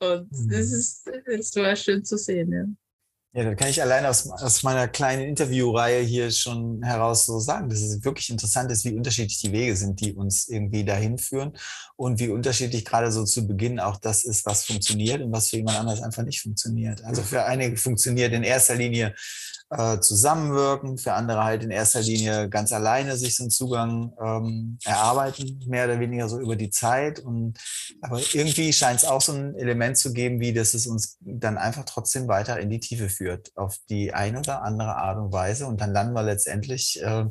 Und 0.00 0.30
das 0.30 0.40
mhm. 0.40 0.52
ist, 0.52 1.10
das 1.26 1.56
war 1.56 1.76
schön 1.76 2.04
zu 2.04 2.18
sehen, 2.18 2.52
ja. 2.52 2.64
Ja, 3.36 3.42
da 3.42 3.56
kann 3.56 3.68
ich 3.68 3.82
allein 3.82 4.06
aus, 4.06 4.30
aus 4.30 4.62
meiner 4.62 4.86
kleinen 4.86 5.24
Interviewreihe 5.24 6.02
hier 6.02 6.30
schon 6.30 6.84
heraus 6.84 7.26
so 7.26 7.40
sagen, 7.40 7.68
dass 7.68 7.80
es 7.80 8.04
wirklich 8.04 8.30
interessant 8.30 8.70
ist, 8.70 8.84
wie 8.84 8.94
unterschiedlich 8.94 9.40
die 9.40 9.50
Wege 9.50 9.74
sind, 9.74 10.00
die 10.00 10.14
uns 10.14 10.46
irgendwie 10.46 10.84
dahin 10.84 11.18
führen 11.18 11.52
und 11.96 12.20
wie 12.20 12.28
unterschiedlich 12.28 12.84
gerade 12.84 13.10
so 13.10 13.24
zu 13.24 13.48
Beginn 13.48 13.80
auch 13.80 13.96
das 13.96 14.22
ist, 14.22 14.46
was 14.46 14.64
funktioniert 14.64 15.20
und 15.20 15.32
was 15.32 15.48
für 15.48 15.56
jemand 15.56 15.80
anderes 15.80 16.00
einfach 16.00 16.22
nicht 16.22 16.42
funktioniert. 16.42 17.02
Also 17.02 17.22
für 17.22 17.44
einige 17.44 17.76
funktioniert 17.76 18.32
in 18.32 18.44
erster 18.44 18.76
Linie 18.76 19.16
äh, 19.76 20.00
zusammenwirken, 20.00 20.98
für 20.98 21.14
andere 21.14 21.44
halt 21.44 21.64
in 21.64 21.70
erster 21.70 22.00
Linie 22.00 22.48
ganz 22.48 22.72
alleine 22.72 23.16
sich 23.16 23.36
so 23.36 23.44
einen 23.44 23.50
Zugang 23.50 24.12
ähm, 24.20 24.78
erarbeiten, 24.84 25.60
mehr 25.66 25.86
oder 25.86 26.00
weniger 26.00 26.28
so 26.28 26.38
über 26.38 26.56
die 26.56 26.70
Zeit. 26.70 27.20
Und 27.20 27.58
aber 28.00 28.20
irgendwie 28.32 28.72
scheint 28.72 29.00
es 29.00 29.08
auch 29.08 29.20
so 29.20 29.32
ein 29.32 29.54
Element 29.56 29.98
zu 29.98 30.12
geben, 30.12 30.40
wie 30.40 30.52
dass 30.52 30.74
es 30.74 30.86
uns 30.86 31.18
dann 31.20 31.58
einfach 31.58 31.84
trotzdem 31.84 32.28
weiter 32.28 32.58
in 32.60 32.70
die 32.70 32.80
Tiefe 32.80 33.08
führt, 33.08 33.50
auf 33.56 33.78
die 33.88 34.14
eine 34.14 34.38
oder 34.38 34.62
andere 34.62 34.96
Art 34.96 35.18
und 35.18 35.32
Weise. 35.32 35.66
Und 35.66 35.80
dann 35.80 35.92
landen 35.92 36.14
wir 36.14 36.22
letztendlich 36.22 37.02
äh, 37.02 37.26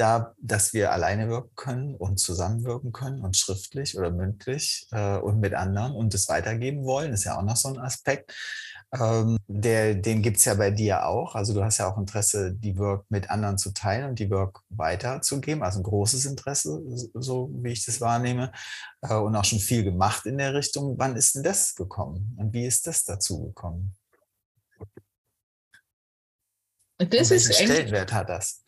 da, 0.00 0.34
dass 0.40 0.72
wir 0.72 0.92
alleine 0.92 1.28
wirken 1.28 1.54
können 1.56 1.94
und 1.94 2.18
zusammenwirken 2.18 2.92
können 2.92 3.20
und 3.20 3.36
schriftlich 3.36 3.98
oder 3.98 4.10
mündlich 4.10 4.86
äh, 4.92 5.18
und 5.18 5.40
mit 5.40 5.54
anderen 5.54 5.92
und 5.92 6.14
es 6.14 6.28
weitergeben 6.28 6.84
wollen, 6.84 7.12
ist 7.12 7.24
ja 7.24 7.38
auch 7.38 7.42
noch 7.42 7.56
so 7.56 7.68
ein 7.68 7.78
Aspekt. 7.78 8.32
Ähm, 8.92 9.38
der, 9.46 9.94
den 9.94 10.20
gibt 10.20 10.38
es 10.38 10.44
ja 10.46 10.54
bei 10.54 10.70
dir 10.70 11.06
auch. 11.06 11.36
Also 11.36 11.54
du 11.54 11.62
hast 11.62 11.78
ja 11.78 11.90
auch 11.90 11.96
Interesse, 11.96 12.52
die 12.52 12.76
Work 12.76 13.04
mit 13.08 13.30
anderen 13.30 13.56
zu 13.56 13.72
teilen 13.72 14.10
und 14.10 14.18
die 14.18 14.30
Work 14.30 14.62
weiterzugeben. 14.68 15.62
Also 15.62 15.78
ein 15.78 15.84
großes 15.84 16.24
Interesse, 16.24 16.82
so 17.14 17.50
wie 17.62 17.70
ich 17.70 17.84
das 17.84 18.00
wahrnehme. 18.00 18.52
Äh, 19.02 19.14
und 19.14 19.36
auch 19.36 19.44
schon 19.44 19.60
viel 19.60 19.84
gemacht 19.84 20.26
in 20.26 20.38
der 20.38 20.54
Richtung. 20.54 20.98
Wann 20.98 21.16
ist 21.16 21.36
denn 21.36 21.44
das 21.44 21.74
gekommen? 21.76 22.36
Und 22.36 22.52
wie 22.52 22.66
ist 22.66 22.86
das 22.86 23.04
dazu 23.04 23.44
gekommen? 23.46 23.94
Das 26.98 27.30
ist 27.30 27.54
Stellenwert 27.54 28.12
hat 28.12 28.28
das? 28.28 28.62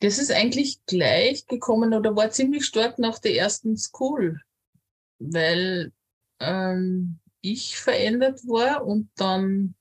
Das 0.00 0.16
ist 0.16 0.32
eigentlich 0.32 0.80
gleich 0.86 1.46
gekommen 1.46 1.92
oder 1.92 2.16
war 2.16 2.30
ziemlich 2.30 2.64
stark 2.64 2.98
nach 2.98 3.18
der 3.18 3.34
ersten 3.34 3.76
School, 3.76 4.40
weil 5.18 5.92
ähm, 6.40 7.19
ich 7.40 7.78
verändert 7.78 8.40
war 8.46 8.86
und 8.86 9.10
dann 9.16 9.74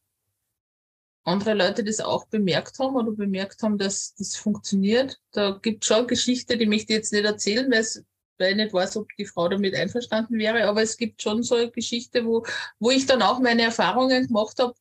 andere 1.23 1.53
Leute 1.53 1.83
das 1.83 1.99
auch 1.99 2.25
bemerkt 2.27 2.79
haben 2.79 2.95
oder 2.95 3.11
bemerkt 3.11 3.61
haben, 3.61 3.77
dass 3.77 4.15
das 4.15 4.35
funktioniert. 4.35 5.19
Da 5.31 5.59
gibt 5.61 5.83
es 5.83 5.87
schon 5.87 6.07
Geschichte, 6.07 6.57
die 6.57 6.65
möchte 6.65 6.93
ich 6.93 6.97
jetzt 6.97 7.13
nicht 7.13 7.25
erzählen, 7.25 7.69
weil 7.69 8.51
ich 8.51 8.55
nicht 8.55 8.73
weiß, 8.73 8.97
ob 8.97 9.07
die 9.17 9.25
Frau 9.25 9.47
damit 9.49 9.75
einverstanden 9.75 10.37
wäre, 10.37 10.65
aber 10.65 10.81
es 10.81 10.97
gibt 10.97 11.21
schon 11.21 11.43
so 11.43 11.55
eine 11.55 11.71
Geschichte, 11.71 12.25
wo, 12.25 12.45
wo 12.79 12.89
ich 12.89 13.05
dann 13.05 13.21
auch 13.21 13.39
meine 13.39 13.63
Erfahrungen 13.63 14.27
gemacht 14.27 14.59
habe, 14.59 14.73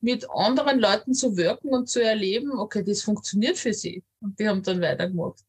mit 0.00 0.28
anderen 0.30 0.78
Leuten 0.78 1.14
zu 1.14 1.36
wirken 1.36 1.70
und 1.70 1.88
zu 1.88 2.02
erleben, 2.02 2.52
okay, 2.58 2.84
das 2.84 3.02
funktioniert 3.02 3.58
für 3.58 3.72
sie. 3.72 4.04
Und 4.20 4.38
die 4.38 4.48
haben 4.48 4.62
dann 4.62 4.80
weitergemacht. 4.80 5.40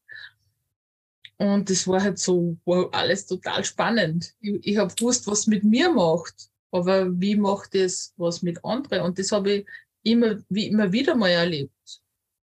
Und 1.38 1.70
das 1.70 1.88
war 1.88 2.01
halt 2.01 2.17
so, 2.17 2.58
wow, 2.65 2.89
alles 2.91 3.27
total 3.27 3.63
spannend. 3.63 4.34
Ich, 4.39 4.65
ich 4.65 4.77
habe 4.77 4.94
gewusst, 4.96 5.27
was 5.27 5.46
mit 5.46 5.63
mir 5.63 5.91
macht. 5.91 6.50
Aber 6.71 7.19
wie 7.19 7.36
macht 7.36 7.75
das 7.75 8.13
was 8.17 8.41
mit 8.41 8.63
anderen? 8.63 9.03
Und 9.03 9.19
das 9.19 9.31
habe 9.31 9.51
ich 9.51 9.67
immer, 10.03 10.38
wie 10.50 10.67
immer 10.67 10.91
wieder 10.91 11.15
mal 11.15 11.29
erlebt. 11.29 12.01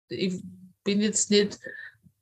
Ich 0.09 0.41
bin 0.83 1.01
jetzt 1.01 1.29
nicht 1.29 1.59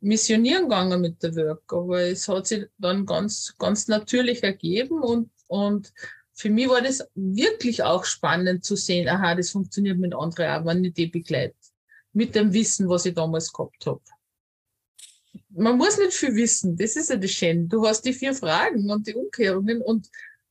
missionieren 0.01 0.63
gegangen 0.63 1.01
mit 1.01 1.22
der 1.24 1.36
Work, 1.36 1.74
aber 1.74 2.01
es 2.01 2.27
hat 2.27 2.48
sich 2.48 2.65
dann 2.77 3.05
ganz, 3.05 3.55
ganz 3.58 3.88
natürlich 3.88 4.43
ergeben 4.43 5.01
und, 5.01 5.29
und 5.48 5.91
für 6.34 6.50
mich 6.50 6.69
war 6.69 6.81
das 6.81 7.05
wirklich 7.15 7.84
auch 7.84 8.05
spannend 8.05 8.63
zu 8.63 8.77
sehen, 8.77 9.10
aha, 9.10 9.36
das 9.36 9.50
funktioniert 9.50 9.98
mit 9.98 10.15
anderen 10.15 10.50
auch, 10.51 10.65
wenn 10.65 10.86
ich 10.86 10.93
die 10.93 11.08
begleite. 11.08 11.55
Mit 12.13 12.34
dem 12.34 12.53
Wissen, 12.53 12.88
was 12.88 13.05
ich 13.05 13.13
damals 13.13 13.51
gehabt 13.51 13.86
habe. 13.86 14.01
Man 15.50 15.77
muss 15.77 15.98
nicht 15.98 16.13
viel 16.13 16.34
wissen, 16.36 16.77
das 16.77 16.96
ist 16.96 17.10
ja 17.10 17.17
das 17.17 17.31
Schöne. 17.31 17.65
Du 17.65 17.86
hast 17.86 18.03
die 18.03 18.13
vier 18.13 18.34
Fragen 18.34 18.89
und 18.89 19.05
die 19.05 19.15
Umkehrungen 19.15 19.81
und 19.81 20.10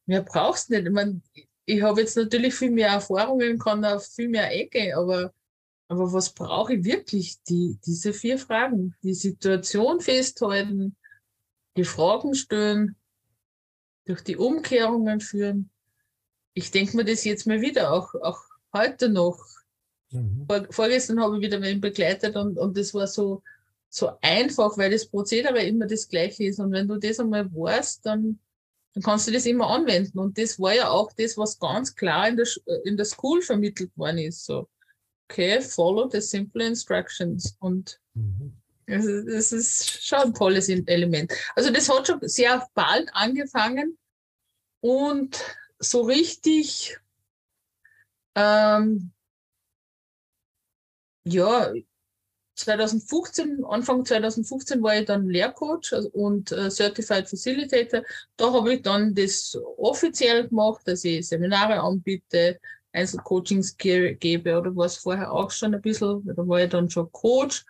mehr 0.09 0.23
brauchst 0.23 0.71
nicht. 0.71 0.87
Ich, 0.87 0.93
mein, 0.93 1.23
ich 1.65 1.83
habe 1.83 2.01
jetzt 2.01 2.17
natürlich 2.17 2.55
viel 2.55 2.71
mehr 2.71 2.89
Erfahrungen, 2.89 3.59
kann 3.59 3.85
auf 3.85 4.07
viel 4.07 4.29
mehr 4.29 4.53
Ecke, 4.53 4.97
aber, 4.97 5.33
aber 5.89 6.13
was 6.13 6.33
brauche 6.33 6.75
ich 6.75 6.85
wirklich? 6.85 7.43
Die, 7.45 7.79
diese 7.85 8.13
vier 8.13 8.39
Fragen. 8.39 8.95
Die 9.03 9.15
Situation 9.15 10.01
festhalten, 10.01 10.97
die 11.77 11.85
Fragen 11.85 12.35
stellen, 12.35 12.97
durch 14.07 14.23
die 14.23 14.37
Umkehrungen 14.37 15.21
führen. 15.21 15.71
Ich 16.55 16.71
denke 16.71 16.97
mir 16.97 17.05
das 17.05 17.25
jetzt 17.25 17.47
mal 17.47 17.61
wieder, 17.61 17.93
auch, 17.93 18.15
auch 18.15 18.41
heute 18.73 19.11
noch. 19.11 19.39
Mhm. 20.11 20.47
Vor, 20.49 20.67
vorgestern 20.71 21.21
habe 21.21 21.37
ich 21.37 21.43
wieder 21.43 21.61
wen 21.61 21.81
begleitet 21.81 22.35
und, 22.35 22.59
und 22.59 22.77
das 22.79 22.95
war 22.95 23.07
so, 23.07 23.43
so 23.91 24.13
einfach, 24.23 24.79
weil 24.79 24.91
das 24.91 25.07
Prozedere 25.07 25.63
immer 25.63 25.87
das 25.87 26.09
gleiche 26.09 26.45
ist. 26.45 26.59
Und 26.59 26.73
wenn 26.73 26.89
du 26.89 26.97
das 26.97 27.21
einmal 27.21 27.53
weißt, 27.53 28.05
dann, 28.07 28.39
dann 28.99 29.03
kannst 29.05 29.29
du 29.29 29.33
das 29.33 29.47
immer 29.47 29.69
anwenden. 29.69 30.19
Und 30.19 30.39
das 30.39 30.59
war 30.59 30.75
ja 30.75 30.89
auch 30.89 31.13
das, 31.13 31.37
was 31.37 31.61
ganz 31.61 31.95
klar 31.95 32.29
in 32.29 32.37
der, 32.37 32.47
in 32.85 32.97
der 32.97 33.07
School 33.07 33.43
vermittelt 33.43 33.97
worden 33.97 34.19
ist. 34.19 34.45
So, 34.45 34.69
okay, 35.31 35.61
follow 35.61 36.09
the 36.11 36.21
simple 36.21 36.67
instructions. 36.67 37.57
Und 37.61 38.01
mhm. 38.15 38.57
das, 38.87 39.05
das 39.05 39.53
ist 39.53 40.05
schon 40.05 40.19
ein 40.19 40.35
tolles 40.35 40.69
Element. 40.69 41.33
Also 41.55 41.71
das 41.71 41.89
hat 41.89 42.09
schon 42.09 42.19
sehr 42.23 42.67
bald 42.75 43.09
angefangen 43.13 43.97
und 44.81 45.39
so 45.79 46.03
richtig, 46.03 46.99
ähm, 48.35 49.13
ja, 51.25 51.73
2015, 52.59 53.65
Anfang 53.65 54.05
2015 54.05 54.83
war 54.83 54.97
ich 54.97 55.07
dann 55.07 55.29
Lehrcoach 55.29 55.93
also, 55.93 56.09
und 56.11 56.53
äh, 56.53 56.71
Certified 56.71 57.29
Facilitator. 57.29 58.03
Da 58.37 58.53
habe 58.53 58.75
ich 58.75 58.83
dann 58.83 59.15
das 59.15 59.57
offiziell 59.77 60.49
gemacht, 60.49 60.83
dass 60.87 61.05
ich 61.05 61.29
Seminare 61.29 61.81
anbiete, 61.81 62.59
Einzelcoachings 62.93 63.77
gebe 63.77 64.59
oder 64.59 64.75
war 64.75 64.87
es 64.87 64.97
vorher 64.97 65.33
auch 65.33 65.51
schon 65.51 65.75
ein 65.75 65.83
bisschen, 65.83 66.23
da 66.25 66.49
war 66.49 66.61
ich 66.61 66.71
dann 66.71 66.91
schon 66.91 67.13
Coach. 67.13 67.65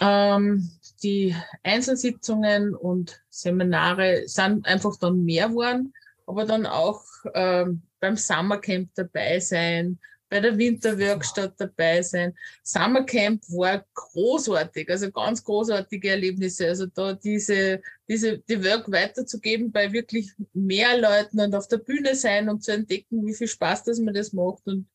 Ähm, 0.00 0.70
die 1.02 1.34
Einzelsitzungen 1.62 2.74
und 2.74 3.20
Seminare 3.28 4.22
sind 4.26 4.66
einfach 4.66 4.96
dann 4.96 5.24
mehr 5.24 5.48
geworden, 5.48 5.92
aber 6.26 6.44
dann 6.44 6.66
auch 6.66 7.04
ähm, 7.34 7.82
beim 8.00 8.16
Summercamp 8.16 8.90
dabei 8.94 9.40
sein, 9.40 9.98
bei 10.32 10.40
der 10.40 10.56
Winterwerkstatt 10.56 11.60
dabei 11.60 12.00
sein. 12.00 12.34
Summercamp 12.62 13.42
war 13.50 13.84
großartig, 13.92 14.88
also 14.88 15.10
ganz 15.10 15.44
großartige 15.44 16.08
Erlebnisse. 16.08 16.68
Also 16.68 16.86
da 16.86 17.12
diese, 17.12 17.82
diese, 18.08 18.38
die 18.38 18.64
Work 18.64 18.90
weiterzugeben 18.90 19.70
bei 19.70 19.92
wirklich 19.92 20.32
mehr 20.54 20.98
Leuten 20.98 21.38
und 21.38 21.54
auf 21.54 21.68
der 21.68 21.76
Bühne 21.76 22.14
sein 22.14 22.48
und 22.48 22.64
zu 22.64 22.72
entdecken, 22.72 23.26
wie 23.26 23.34
viel 23.34 23.46
Spaß 23.46 23.84
das 23.84 23.98
mir 23.98 24.14
das 24.14 24.32
macht 24.32 24.66
und 24.66 24.88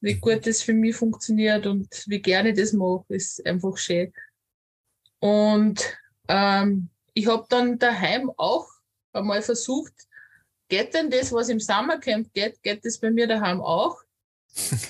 wie 0.00 0.14
mhm. 0.14 0.20
gut 0.22 0.46
das 0.46 0.62
für 0.62 0.72
mich 0.72 0.96
funktioniert 0.96 1.66
und 1.66 2.04
wie 2.06 2.22
gerne 2.22 2.52
ich 2.52 2.56
das 2.58 2.72
mache, 2.72 3.04
ist 3.10 3.44
einfach 3.44 3.76
schön. 3.76 4.10
Und 5.18 5.84
ähm, 6.28 6.88
ich 7.12 7.26
habe 7.26 7.44
dann 7.50 7.78
daheim 7.78 8.32
auch 8.38 8.66
einmal 9.12 9.42
versucht, 9.42 9.92
geht 10.70 10.94
denn 10.94 11.10
das, 11.10 11.30
was 11.30 11.50
im 11.50 11.60
Summercamp 11.60 12.32
geht, 12.32 12.62
geht 12.62 12.86
das 12.86 12.96
bei 12.96 13.10
mir 13.10 13.26
daheim 13.26 13.60
auch? 13.60 14.07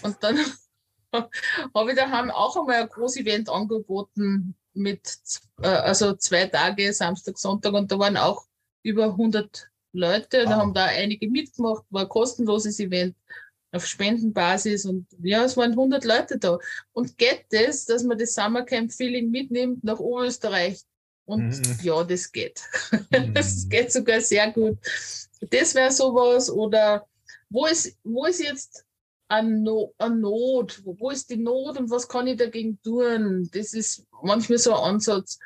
Und 0.02 0.16
dann 0.20 0.38
habe 1.74 1.90
ich 1.90 1.96
daheim 1.96 2.30
auch 2.30 2.56
einmal 2.56 2.82
ein 2.82 2.88
großes 2.88 3.22
Event 3.22 3.48
angeboten 3.48 4.54
mit 4.74 5.18
äh, 5.62 5.66
also 5.66 6.14
zwei 6.14 6.46
Tage, 6.46 6.92
Samstag, 6.92 7.38
Sonntag 7.38 7.72
und 7.74 7.90
da 7.90 7.98
waren 7.98 8.16
auch 8.16 8.46
über 8.82 9.04
100 9.04 9.70
Leute. 9.92 10.44
Da 10.44 10.56
haben 10.56 10.74
da 10.74 10.84
einige 10.84 11.28
mitgemacht, 11.28 11.84
war 11.90 12.02
ein 12.02 12.08
kostenloses 12.08 12.78
Event 12.80 13.16
auf 13.72 13.86
Spendenbasis 13.86 14.86
und 14.86 15.06
ja, 15.22 15.44
es 15.44 15.56
waren 15.56 15.72
100 15.72 16.04
Leute 16.04 16.38
da. 16.38 16.58
Und 16.92 17.18
geht 17.18 17.46
das, 17.50 17.84
dass 17.84 18.02
man 18.02 18.18
das 18.18 18.34
Summercamp-Feeling 18.34 19.30
mitnimmt 19.30 19.84
nach 19.84 19.98
Oberösterreich? 19.98 20.80
Und 21.26 21.48
mhm. 21.48 21.78
ja, 21.82 22.02
das 22.04 22.32
geht. 22.32 22.62
Mhm. 23.10 23.34
das 23.34 23.68
geht 23.68 23.92
sogar 23.92 24.20
sehr 24.20 24.50
gut. 24.50 24.78
Das 25.50 25.74
wäre 25.74 25.92
sowas 25.92 26.50
oder 26.50 27.06
wo 27.50 27.66
ist, 27.66 27.96
wo 28.02 28.24
ist 28.24 28.42
jetzt 28.42 28.84
an, 29.28 29.62
no 29.62 29.94
an 29.98 30.20
Not? 30.20 30.84
Wo, 30.84 30.96
wo 30.98 31.10
ist 31.10 31.30
die 31.30 31.36
Not 31.36 31.78
und 31.78 31.90
was 31.90 32.08
kann 32.08 32.26
ich 32.26 32.36
dagegen 32.36 32.80
tun? 32.82 33.48
Das 33.52 33.74
ist 33.74 34.04
manchmal 34.22 34.58
so 34.58 34.74
ein 34.74 34.94
Ansatz. 34.94 35.38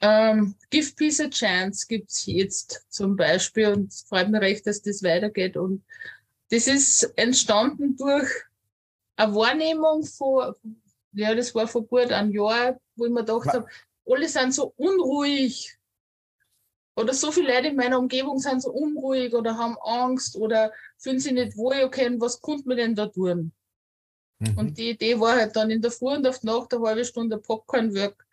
Ähm, 0.00 0.56
Give 0.70 0.92
Peace 0.94 1.20
a 1.20 1.28
Chance 1.28 1.86
gibt 1.88 2.10
es 2.10 2.26
jetzt 2.26 2.86
zum 2.88 3.16
Beispiel 3.16 3.68
und 3.68 3.92
es 3.92 4.02
freut 4.02 4.30
mich 4.30 4.40
recht, 4.40 4.66
dass 4.66 4.82
das 4.82 5.02
weitergeht. 5.02 5.56
Und 5.56 5.84
das 6.50 6.66
ist 6.66 7.04
entstanden 7.16 7.96
durch 7.96 8.28
eine 9.16 9.34
Wahrnehmung 9.34 10.04
von, 10.04 10.54
ja, 11.12 11.34
das 11.34 11.54
war 11.54 11.68
vor 11.68 11.86
gut 11.86 12.10
einem 12.12 12.32
Jahr, 12.32 12.78
wo 12.96 13.06
ich 13.06 13.12
mir 13.12 13.20
gedacht 13.20 13.48
habe, 13.48 13.66
alle 14.06 14.28
sind 14.28 14.54
so 14.54 14.74
unruhig 14.76 15.78
oder 16.94 17.14
so 17.14 17.32
viele 17.32 17.54
Leute 17.54 17.68
in 17.68 17.76
meiner 17.76 17.98
Umgebung 17.98 18.38
sind 18.38 18.62
so 18.62 18.70
unruhig 18.70 19.32
oder 19.34 19.56
haben 19.56 19.76
Angst 19.82 20.36
oder 20.36 20.72
fühlen 20.98 21.20
sich 21.20 21.32
nicht 21.32 21.56
wohl, 21.56 21.82
okay, 21.84 22.14
was 22.18 22.40
konnte 22.40 22.68
man 22.68 22.76
denn 22.76 22.94
da 22.94 23.06
tun? 23.06 23.52
Mhm. 24.38 24.58
Und 24.58 24.78
die 24.78 24.90
Idee 24.90 25.18
war 25.18 25.36
halt 25.36 25.56
dann 25.56 25.70
in 25.70 25.80
der 25.80 25.90
Früh 25.90 26.14
und 26.14 26.26
auf 26.26 26.40
die 26.40 26.46
Nacht 26.46 26.74
eine 26.74 26.84
halbe 26.84 27.04
Stunde 27.04 27.38
Popcorn-Work. 27.38 28.26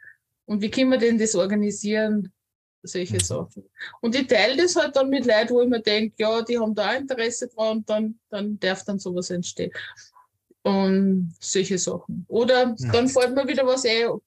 Und 0.46 0.62
wie 0.62 0.70
können 0.70 0.92
wir 0.92 0.98
denn 0.98 1.18
das 1.18 1.36
organisieren? 1.36 2.34
Solche 2.82 3.16
mhm. 3.16 3.20
Sachen. 3.20 3.70
Und 4.01 4.16
ich 4.16 4.28
teile 4.28 4.58
das 4.58 4.75
halt 4.75 4.96
dann 4.96 5.10
mit 5.10 5.25
Leuten, 5.25 5.50
wo 5.50 5.62
ich 5.62 5.70
mir 5.70 5.82
denke, 5.82 6.16
ja, 6.18 6.42
die 6.42 6.58
haben 6.58 6.75
da 6.75 6.94
Interesse 6.94 7.48
dran 7.48 7.78
und 7.78 7.89
dann, 7.89 8.20
dann 8.30 8.60
darf 8.60 8.84
dann 8.84 9.00
sowas 9.00 9.30
entstehen. 9.30 9.72
Und 10.63 11.34
solche 11.39 11.78
Sachen. 11.78 12.25
Oder 12.28 12.75
ja. 12.78 12.92
dann 12.92 13.08
fällt 13.08 13.36
mir 13.36 13.48
wieder 13.48 13.66
was 13.66 13.86
ein, 13.86 14.20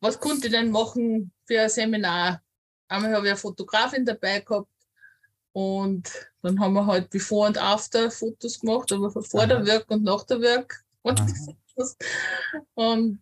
was 0.00 0.20
konnte 0.20 0.46
ich 0.46 0.52
denn 0.52 0.70
machen 0.70 1.32
für 1.46 1.60
ein 1.60 1.68
Seminar? 1.68 2.43
Einmal 2.88 3.14
habe 3.14 3.26
ich 3.26 3.32
eine 3.32 3.38
Fotografin 3.38 4.04
dabei 4.04 4.40
gehabt 4.40 4.68
und 5.52 6.10
dann 6.42 6.58
haben 6.60 6.74
wir 6.74 6.86
halt 6.86 7.10
Before- 7.10 7.46
und 7.46 7.58
After-Fotos 7.58 8.60
gemacht, 8.60 8.90
aber 8.92 9.10
vor 9.10 9.40
Aha. 9.40 9.46
der 9.46 9.66
Work 9.66 9.90
und 9.90 10.02
nach 10.02 10.24
der 10.24 10.40
Work. 10.40 10.84
Und, 11.06 11.20
und 12.74 13.20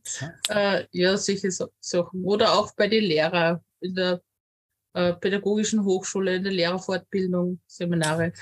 äh, 0.50 0.84
ja, 0.92 1.16
solche 1.16 1.50
Sachen. 1.50 2.24
Oder 2.24 2.52
auch 2.52 2.72
bei 2.76 2.86
den 2.86 3.02
Lehrern 3.02 3.60
in 3.80 3.96
der 3.96 4.22
äh, 4.92 5.14
pädagogischen 5.14 5.84
Hochschule, 5.84 6.36
in 6.36 6.44
der 6.44 6.52
Lehrerfortbildung, 6.52 7.60
Seminare. 7.66 8.32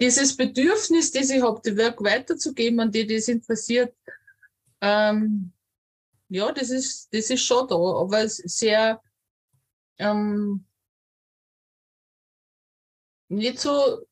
Dieses 0.00 0.36
Bedürfnis, 0.36 1.10
das 1.10 1.30
ich 1.30 1.42
habe, 1.42 1.60
die 1.64 1.76
Work 1.76 2.04
weiterzugeben, 2.04 2.78
an 2.78 2.92
die 2.92 3.04
das 3.06 3.26
interessiert, 3.26 3.94
ähm, 4.80 5.52
ja, 6.28 6.52
das 6.52 6.70
ist, 6.70 7.08
das 7.12 7.30
ist 7.30 7.44
schon 7.44 7.66
da, 7.66 7.74
aber 7.74 8.28
sehr 8.28 9.00
ähm, 9.98 10.64
nicht 13.28 13.58
so 13.58 14.04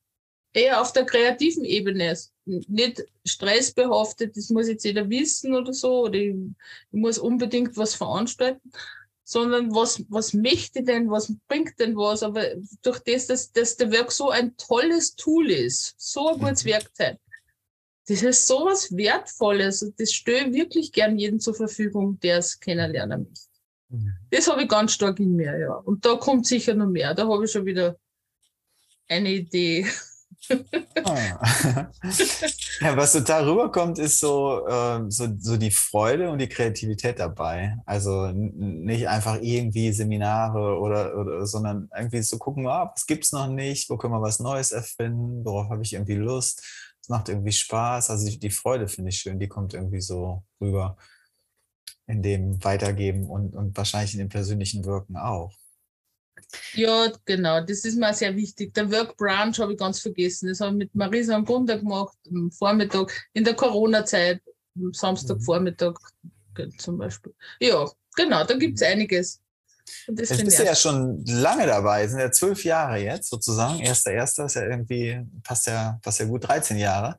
eher 0.52 0.80
auf 0.80 0.92
der 0.92 1.04
kreativen 1.04 1.64
Ebene 1.64 2.12
ist. 2.12 2.32
Nicht 2.44 3.04
stressbehaftet, 3.24 4.36
das 4.36 4.50
muss 4.50 4.68
jetzt 4.68 4.84
jeder 4.84 5.08
wissen 5.08 5.54
oder 5.54 5.72
so, 5.72 6.04
oder 6.04 6.14
ich, 6.14 6.34
ich 6.34 6.98
muss 6.98 7.18
unbedingt 7.18 7.76
was 7.76 7.94
veranstalten, 7.94 8.72
sondern 9.24 9.74
was, 9.74 10.04
was 10.08 10.34
möchte 10.34 10.82
denn, 10.82 11.10
was 11.10 11.32
bringt 11.48 11.78
denn 11.78 11.96
was, 11.96 12.22
aber 12.22 12.44
durch 12.82 12.98
das, 13.00 13.28
dass, 13.28 13.52
dass 13.52 13.76
der 13.76 13.90
Werk 13.92 14.10
so 14.12 14.30
ein 14.30 14.56
tolles 14.56 15.14
Tool 15.14 15.50
ist, 15.50 15.94
so 15.98 16.28
ein 16.28 16.40
gutes 16.40 16.64
mhm. 16.64 16.70
Werkzeug, 16.70 17.18
das 18.08 18.22
ist 18.22 18.46
so 18.48 18.66
was 18.66 18.94
Wertvolles, 18.94 19.92
das 19.96 20.12
stelle 20.12 20.48
ich 20.48 20.54
wirklich 20.54 20.92
gern 20.92 21.18
jedem 21.18 21.38
zur 21.38 21.54
Verfügung, 21.54 22.18
der 22.20 22.38
es 22.38 22.58
kennenlernen 22.58 23.28
möchte. 23.28 23.51
Das 24.30 24.48
habe 24.48 24.62
ich 24.62 24.68
ganz 24.68 24.92
stark 24.92 25.20
in 25.20 25.36
mir, 25.36 25.58
ja. 25.58 25.74
Und 25.74 26.04
da 26.04 26.16
kommt 26.16 26.46
sicher 26.46 26.74
noch 26.74 26.88
mehr. 26.88 27.14
Da 27.14 27.28
habe 27.28 27.44
ich 27.44 27.50
schon 27.50 27.66
wieder 27.66 27.96
eine 29.08 29.30
Idee. 29.30 29.86
Ah. 31.04 31.90
ja, 32.80 32.96
was 32.96 33.12
total 33.12 33.48
rüberkommt, 33.48 33.98
ist 33.98 34.18
so, 34.18 34.66
äh, 34.66 35.00
so, 35.08 35.28
so 35.38 35.56
die 35.56 35.70
Freude 35.70 36.30
und 36.30 36.38
die 36.38 36.48
Kreativität 36.48 37.18
dabei. 37.18 37.76
Also 37.86 38.32
nicht 38.32 39.08
einfach 39.08 39.38
irgendwie 39.40 39.92
Seminare 39.92 40.78
oder, 40.78 41.16
oder 41.16 41.46
sondern 41.46 41.88
irgendwie 41.96 42.22
so 42.22 42.38
gucken, 42.38 42.66
ah, 42.66 42.90
was 42.92 43.06
gibt 43.06 43.24
es 43.24 43.32
noch 43.32 43.48
nicht, 43.48 43.88
wo 43.88 43.96
können 43.96 44.14
wir 44.14 44.22
was 44.22 44.40
Neues 44.40 44.72
erfinden, 44.72 45.44
worauf 45.44 45.70
habe 45.70 45.82
ich 45.82 45.92
irgendwie 45.92 46.16
Lust. 46.16 46.62
Es 47.00 47.08
macht 47.08 47.28
irgendwie 47.28 47.52
Spaß. 47.52 48.10
Also 48.10 48.28
die, 48.28 48.38
die 48.38 48.50
Freude 48.50 48.88
finde 48.88 49.10
ich 49.10 49.18
schön, 49.18 49.38
die 49.38 49.48
kommt 49.48 49.74
irgendwie 49.74 50.00
so 50.00 50.44
rüber 50.60 50.96
in 52.12 52.22
dem 52.22 52.62
Weitergeben 52.62 53.28
und, 53.28 53.54
und 53.54 53.76
wahrscheinlich 53.76 54.12
in 54.12 54.18
dem 54.18 54.28
persönlichen 54.28 54.84
Wirken 54.84 55.16
auch. 55.16 55.56
Ja, 56.74 57.10
genau, 57.24 57.60
das 57.60 57.84
ist 57.84 57.98
mir 57.98 58.12
sehr 58.12 58.36
wichtig. 58.36 58.74
Der 58.74 58.90
Work 58.90 59.16
Branch 59.16 59.58
habe 59.58 59.72
ich 59.72 59.78
ganz 59.78 60.00
vergessen. 60.00 60.48
Das 60.48 60.60
habe 60.60 60.72
ich 60.72 60.78
mit 60.78 60.94
Marisa 60.94 61.34
am 61.34 61.44
Bunda 61.44 61.76
gemacht, 61.76 62.16
am 62.30 62.50
Vormittag, 62.50 63.10
in 63.32 63.44
der 63.44 63.54
Corona-Zeit, 63.54 64.42
am 64.76 64.92
Samstagvormittag 64.92 65.94
mhm. 66.58 66.78
zum 66.78 66.98
Beispiel. 66.98 67.34
Ja, 67.58 67.90
genau, 68.14 68.44
da 68.44 68.54
gibt 68.54 68.76
es 68.76 68.82
einiges. 68.82 69.40
Und 70.06 70.20
das 70.20 70.28
jetzt 70.28 70.44
bist 70.44 70.58
du 70.58 70.64
ja 70.64 70.74
schon 70.74 71.24
lange 71.24 71.66
dabei, 71.66 72.06
sind 72.06 72.20
ja 72.20 72.30
zwölf 72.30 72.64
Jahre 72.64 72.98
jetzt 72.98 73.30
sozusagen. 73.30 73.80
Erster, 73.80 74.12
erster 74.12 74.44
ist 74.44 74.54
ja 74.54 74.64
irgendwie, 74.64 75.20
passt 75.42 75.66
ja, 75.66 75.98
passt 76.02 76.20
ja 76.20 76.26
gut 76.26 76.46
13 76.46 76.76
Jahre. 76.76 77.16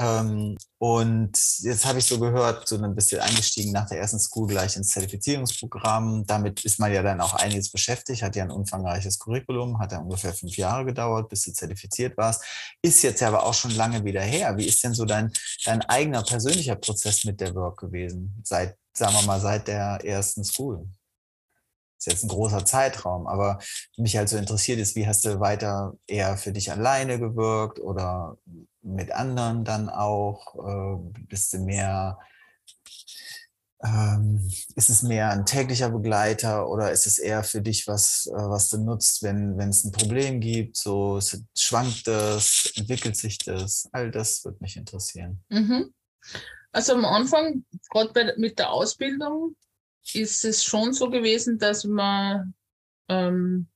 Ähm, 0.00 0.56
und 0.78 1.32
jetzt 1.58 1.84
habe 1.84 1.98
ich 1.98 2.06
so 2.06 2.18
gehört, 2.18 2.66
so 2.66 2.82
ein 2.82 2.94
bisschen 2.94 3.20
eingestiegen 3.20 3.70
nach 3.72 3.86
der 3.86 3.98
ersten 3.98 4.18
School 4.18 4.46
gleich 4.48 4.74
ins 4.76 4.88
Zertifizierungsprogramm. 4.88 6.24
Damit 6.26 6.64
ist 6.64 6.78
man 6.78 6.90
ja 6.90 7.02
dann 7.02 7.20
auch 7.20 7.34
einiges 7.34 7.70
beschäftigt, 7.70 8.22
hat 8.22 8.34
ja 8.34 8.44
ein 8.44 8.50
umfangreiches 8.50 9.18
Curriculum, 9.18 9.78
hat 9.78 9.92
ja 9.92 9.98
ungefähr 9.98 10.32
fünf 10.32 10.56
Jahre 10.56 10.86
gedauert, 10.86 11.28
bis 11.28 11.42
du 11.42 11.52
zertifiziert 11.52 12.16
warst. 12.16 12.42
Ist 12.80 13.02
jetzt 13.02 13.20
ja 13.20 13.28
aber 13.28 13.44
auch 13.44 13.52
schon 13.52 13.72
lange 13.72 14.02
wieder 14.02 14.22
her. 14.22 14.56
Wie 14.56 14.66
ist 14.66 14.82
denn 14.82 14.94
so 14.94 15.04
dein, 15.04 15.30
dein 15.66 15.82
eigener 15.82 16.22
persönlicher 16.22 16.76
Prozess 16.76 17.24
mit 17.24 17.38
der 17.38 17.54
Work 17.54 17.80
gewesen? 17.80 18.40
Seit, 18.42 18.78
sagen 18.96 19.14
wir 19.14 19.22
mal, 19.22 19.40
seit 19.40 19.68
der 19.68 19.98
ersten 20.02 20.44
School? 20.44 20.88
Ist 22.00 22.06
jetzt 22.06 22.24
ein 22.24 22.28
großer 22.28 22.64
Zeitraum, 22.64 23.26
aber 23.26 23.58
mich 23.96 24.16
halt 24.16 24.28
so 24.28 24.36
interessiert 24.36 24.78
ist, 24.78 24.96
wie 24.96 25.06
hast 25.06 25.24
du 25.24 25.38
weiter 25.38 25.94
eher 26.06 26.36
für 26.36 26.52
dich 26.52 26.70
alleine 26.70 27.18
gewirkt 27.18 27.78
oder 27.78 28.38
mit 28.82 29.12
anderen 29.12 29.64
dann 29.64 29.90
auch? 29.90 30.54
Äh, 30.54 31.20
bist 31.28 31.52
du 31.52 31.58
mehr, 31.58 32.18
ähm, 33.84 34.50
ist 34.76 34.88
es 34.88 35.02
mehr 35.02 35.30
ein 35.30 35.44
täglicher 35.44 35.90
Begleiter 35.90 36.70
oder 36.70 36.90
ist 36.90 37.06
es 37.06 37.18
eher 37.18 37.44
für 37.44 37.60
dich 37.60 37.86
was, 37.86 38.26
äh, 38.26 38.48
was 38.48 38.70
du 38.70 38.78
nutzt, 38.78 39.22
wenn 39.22 39.60
es 39.60 39.84
ein 39.84 39.92
Problem 39.92 40.40
gibt? 40.40 40.78
So 40.78 41.20
schwankt 41.54 42.06
das, 42.06 42.72
entwickelt 42.76 43.16
sich 43.16 43.36
das? 43.36 43.88
All 43.92 44.10
das 44.10 44.42
würde 44.44 44.58
mich 44.60 44.78
interessieren. 44.78 45.44
Mhm. 45.50 45.92
Also 46.72 46.94
am 46.94 47.04
Anfang, 47.04 47.64
gerade 47.90 48.34
mit 48.38 48.58
der 48.58 48.70
Ausbildung, 48.70 49.56
ist 50.14 50.44
es 50.44 50.64
schon 50.64 50.92
so 50.92 51.10
gewesen, 51.10 51.58
dass 51.58 51.84
man, 51.84 52.54
ähm, 53.08 53.68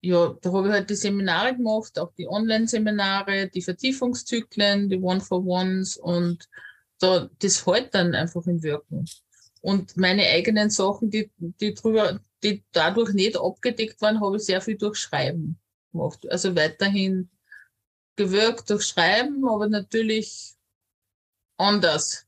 ja, 0.00 0.36
da 0.40 0.52
habe 0.52 0.68
ich 0.68 0.72
halt 0.72 0.90
die 0.90 0.94
Seminare 0.94 1.56
gemacht, 1.56 1.98
auch 1.98 2.12
die 2.14 2.28
Online-Seminare, 2.28 3.48
die 3.48 3.62
Vertiefungszyklen, 3.62 4.88
die 4.88 4.98
One-for-Ones 4.98 5.96
und 5.96 6.48
da, 6.98 7.28
das 7.38 7.66
hält 7.66 7.94
dann 7.94 8.14
einfach 8.14 8.46
im 8.46 8.62
Wirken. 8.62 9.06
Und 9.60 9.96
meine 9.96 10.22
eigenen 10.26 10.70
Sachen, 10.70 11.10
die, 11.10 11.30
die 11.36 11.74
drüber, 11.74 12.20
die 12.42 12.64
dadurch 12.72 13.12
nicht 13.12 13.36
abgedeckt 13.36 14.00
waren, 14.00 14.20
habe 14.20 14.36
ich 14.36 14.44
sehr 14.44 14.60
viel 14.60 14.76
durch 14.76 14.98
Schreiben 14.98 15.58
gemacht. 15.92 16.30
Also 16.30 16.54
weiterhin 16.54 17.28
gewirkt 18.16 18.70
durch 18.70 18.84
Schreiben, 18.84 19.46
aber 19.48 19.68
natürlich 19.68 20.54
anders. 21.56 22.27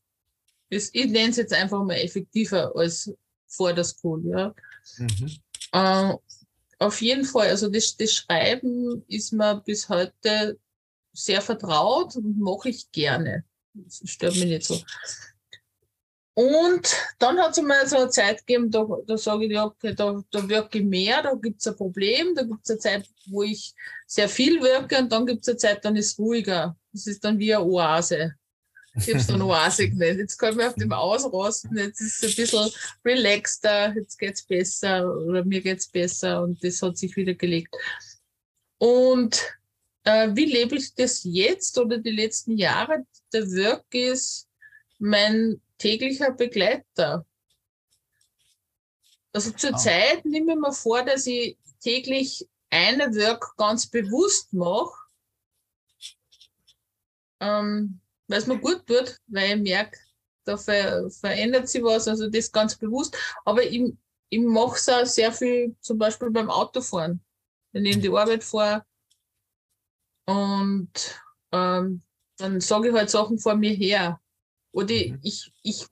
Ich 0.70 0.92
nenne 0.92 1.30
es 1.30 1.36
jetzt 1.36 1.52
einfach 1.52 1.82
mal 1.84 1.94
effektiver 1.94 2.74
als 2.74 3.12
vor 3.46 3.72
der 3.72 3.84
School, 3.84 4.24
ja. 4.26 4.54
Mhm. 4.98 5.30
Äh, 5.72 6.14
auf 6.78 7.02
jeden 7.02 7.24
Fall, 7.24 7.48
also 7.48 7.68
das, 7.68 7.96
das 7.96 8.12
Schreiben 8.12 9.04
ist 9.08 9.32
mir 9.32 9.60
bis 9.66 9.88
heute 9.88 10.58
sehr 11.12 11.42
vertraut 11.42 12.16
und 12.16 12.38
mache 12.38 12.70
ich 12.70 12.90
gerne. 12.92 13.44
Das 13.74 14.00
stört 14.04 14.36
mich 14.36 14.46
nicht 14.46 14.66
so. 14.66 14.80
Und 16.34 16.96
dann 17.18 17.38
hat 17.38 17.50
es 17.50 17.62
mal 17.62 17.86
so 17.86 17.96
eine 17.96 18.08
Zeit 18.08 18.46
gegeben, 18.46 18.70
da, 18.70 18.86
da 19.06 19.18
sage 19.18 19.44
ich, 19.44 19.52
ja, 19.52 19.66
okay, 19.66 19.94
da, 19.94 20.22
da 20.30 20.48
wirke 20.48 20.78
ich 20.78 20.84
mehr, 20.84 21.22
da 21.22 21.34
gibt 21.34 21.60
es 21.60 21.66
ein 21.66 21.76
Problem, 21.76 22.34
da 22.34 22.44
gibt 22.44 22.60
es 22.62 22.70
eine 22.70 22.78
Zeit, 22.78 23.10
wo 23.26 23.42
ich 23.42 23.74
sehr 24.06 24.28
viel 24.28 24.62
wirke 24.62 24.98
und 24.98 25.12
dann 25.12 25.26
gibt 25.26 25.42
es 25.42 25.48
eine 25.48 25.58
Zeit, 25.58 25.84
dann 25.84 25.96
ist 25.96 26.12
es 26.12 26.18
ruhiger. 26.18 26.76
Das 26.92 27.06
ist 27.06 27.22
dann 27.24 27.38
wie 27.38 27.54
eine 27.54 27.64
Oase. 27.64 28.36
Ich 28.96 29.08
habe 29.08 29.18
es 29.18 29.26
dann 29.28 29.42
Oase 29.42 29.88
genannt. 29.88 30.18
Jetzt 30.18 30.36
kann 30.36 30.56
man 30.56 30.68
auf 30.68 30.74
dem 30.74 30.92
ausrasten, 30.92 31.76
jetzt 31.76 32.00
ist 32.00 32.22
es 32.22 32.30
ein 32.30 32.42
bisschen 32.42 32.70
relaxter, 33.04 33.94
jetzt 33.94 34.18
geht 34.18 34.34
es 34.34 34.42
besser 34.42 35.14
oder 35.14 35.44
mir 35.44 35.60
geht 35.60 35.78
es 35.78 35.86
besser 35.86 36.42
und 36.42 36.62
das 36.64 36.82
hat 36.82 36.98
sich 36.98 37.14
wieder 37.16 37.34
gelegt. 37.34 37.74
Und 38.78 39.40
äh, 40.04 40.30
wie 40.34 40.46
lebe 40.46 40.76
ich 40.76 40.94
das 40.94 41.22
jetzt 41.24 41.78
oder 41.78 41.98
die 41.98 42.10
letzten 42.10 42.56
Jahre? 42.56 43.04
Der 43.32 43.46
Work 43.46 43.94
ist 43.94 44.48
mein 44.98 45.60
täglicher 45.78 46.32
Begleiter. 46.32 47.24
Also 49.32 49.52
zurzeit 49.52 50.22
oh. 50.24 50.28
nehme 50.28 50.54
ich 50.54 50.58
mir 50.58 50.72
vor, 50.72 51.04
dass 51.04 51.26
ich 51.26 51.56
täglich 51.80 52.48
eine 52.70 53.14
Work 53.14 53.56
ganz 53.56 53.86
bewusst 53.86 54.52
mache, 54.52 54.94
ähm, 57.40 58.00
weil 58.30 58.38
es 58.38 58.46
mir 58.46 58.58
gut 58.58 58.86
tut, 58.86 59.18
weil 59.26 59.56
ich 59.56 59.62
merke, 59.62 59.98
da 60.44 60.56
ver 60.56 61.10
verändert 61.10 61.68
sich 61.68 61.82
was, 61.82 62.06
also 62.06 62.30
das 62.30 62.52
ganz 62.52 62.76
bewusst. 62.76 63.16
Aber 63.44 63.62
ich, 63.64 63.92
ich 64.28 64.40
mache 64.40 64.76
es 64.76 64.88
auch 64.88 65.04
sehr 65.04 65.32
viel, 65.32 65.74
zum 65.80 65.98
Beispiel 65.98 66.30
beim 66.30 66.48
Autofahren. 66.48 67.20
Wenn 67.72 67.84
ich 67.84 67.96
in 67.96 68.02
die 68.02 68.08
Arbeit 68.08 68.44
fahre 68.44 68.84
und 70.26 70.90
ähm, 71.50 72.02
dann 72.36 72.60
sage 72.60 72.88
ich 72.88 72.94
halt 72.94 73.10
Sachen 73.10 73.38
vor 73.38 73.56
mir 73.56 73.72
her. 73.72 74.20
Oder 74.72 74.94
mhm. 74.94 75.18
ich, 75.22 75.52
ich 75.62 75.86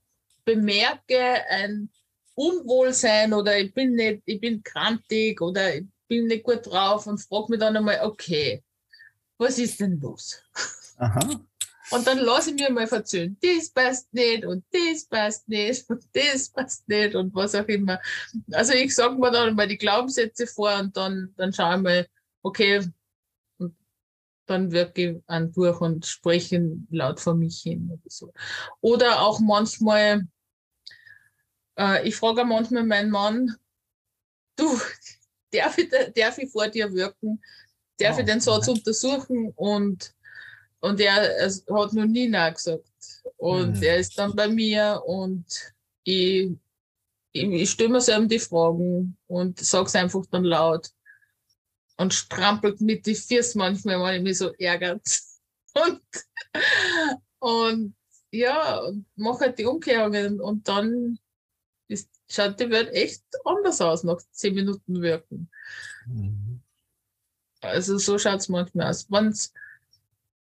bemerke 0.44 1.18
ein 1.50 1.90
Unwohlsein 2.34 3.34
oder 3.34 3.58
ich 3.58 3.74
bin 3.74 3.94
nicht, 3.94 4.22
ich 4.26 4.40
bin 4.40 4.62
krantig 4.62 5.40
oder 5.40 5.74
ich 5.74 5.86
bin 6.06 6.26
nicht 6.26 6.44
gut 6.44 6.64
drauf 6.66 7.08
und 7.08 7.18
frage 7.18 7.46
mich 7.50 7.60
dann 7.60 7.76
einmal, 7.76 8.00
okay, 8.04 8.62
was 9.38 9.58
ist 9.58 9.80
denn 9.80 10.00
los? 10.00 10.40
Aha. 10.98 11.40
Und 11.90 12.06
dann 12.06 12.18
lasse 12.18 12.50
ich 12.50 12.56
mir 12.56 12.70
mal 12.70 12.86
verzögern, 12.86 13.36
das 13.40 13.70
passt 13.70 14.12
nicht 14.12 14.44
und 14.44 14.64
das 14.70 15.06
passt 15.06 15.48
nicht 15.48 15.88
und 15.88 16.04
das 16.12 16.48
passt 16.50 16.88
nicht 16.88 17.14
und 17.14 17.34
was 17.34 17.54
auch 17.54 17.66
immer. 17.66 18.00
Also 18.52 18.72
ich 18.74 18.94
sage 18.94 19.16
mir 19.16 19.30
dann 19.30 19.54
mal 19.54 19.68
die 19.68 19.78
Glaubenssätze 19.78 20.46
vor 20.46 20.74
und 20.78 20.96
dann, 20.96 21.32
dann 21.36 21.52
schaue 21.52 21.76
ich 21.76 21.82
mal, 21.82 22.06
okay, 22.42 22.86
und 23.58 23.74
dann 24.46 24.70
wirke 24.72 25.10
ich 25.10 25.22
an 25.26 25.52
durch 25.52 25.80
und 25.80 26.04
spreche 26.06 26.76
laut 26.90 27.20
vor 27.20 27.34
mich 27.34 27.60
hin 27.62 27.88
oder 27.90 28.10
so. 28.10 28.32
Oder 28.80 29.22
auch 29.22 29.40
manchmal, 29.40 30.26
äh, 31.78 32.06
ich 32.06 32.16
frage 32.16 32.44
manchmal 32.44 32.84
meinen 32.84 33.10
Mann, 33.10 33.56
du, 34.56 34.78
darf 35.52 35.78
ich, 35.78 35.90
darf 36.14 36.38
ich 36.38 36.50
vor 36.50 36.68
dir 36.68 36.92
wirken? 36.92 37.42
Darf 37.98 38.16
oh, 38.16 38.20
ich 38.20 38.26
den 38.26 38.40
Satz 38.40 38.68
untersuchen? 38.68 39.52
Und 39.56 40.14
und 40.80 41.00
er, 41.00 41.36
er 41.36 41.48
hat 41.48 41.92
noch 41.92 42.06
nie 42.06 42.28
Nein 42.28 42.54
gesagt. 42.54 42.84
Und 43.36 43.76
mhm. 43.76 43.82
er 43.82 43.98
ist 43.98 44.18
dann 44.18 44.34
bei 44.34 44.48
mir 44.48 45.02
und 45.06 45.46
ich, 46.04 46.50
ich, 47.32 47.44
ich 47.44 47.70
stelle 47.70 47.90
mir 47.90 48.00
selber 48.00 48.26
die 48.26 48.38
Fragen 48.38 49.16
und 49.26 49.58
sage 49.60 49.86
es 49.86 49.94
einfach 49.94 50.24
dann 50.30 50.44
laut. 50.44 50.90
Und 51.96 52.14
strampelt 52.14 52.80
mit 52.80 53.06
die 53.06 53.14
Füße 53.14 53.58
manchmal, 53.58 54.00
wenn 54.00 54.16
ich 54.16 54.22
mich 54.22 54.38
so 54.38 54.52
ärgert. 54.54 55.02
Und, 55.74 56.00
und 57.38 57.94
ja, 58.32 58.80
mache 59.14 59.40
halt 59.40 59.58
die 59.58 59.66
Umkehrungen 59.66 60.40
und 60.40 60.66
dann 60.66 61.18
ist, 61.86 62.08
schaut 62.28 62.58
die 62.58 62.70
Welt 62.70 62.90
echt 62.92 63.22
anders 63.44 63.80
aus 63.80 64.02
nach 64.02 64.20
zehn 64.32 64.54
Minuten 64.54 65.00
Wirken. 65.00 65.48
Mhm. 66.06 66.60
Also 67.60 67.98
so 67.98 68.18
schaut 68.18 68.40
es 68.40 68.48
manchmal 68.48 68.88
aus. 68.88 69.08
Wenn's, 69.10 69.52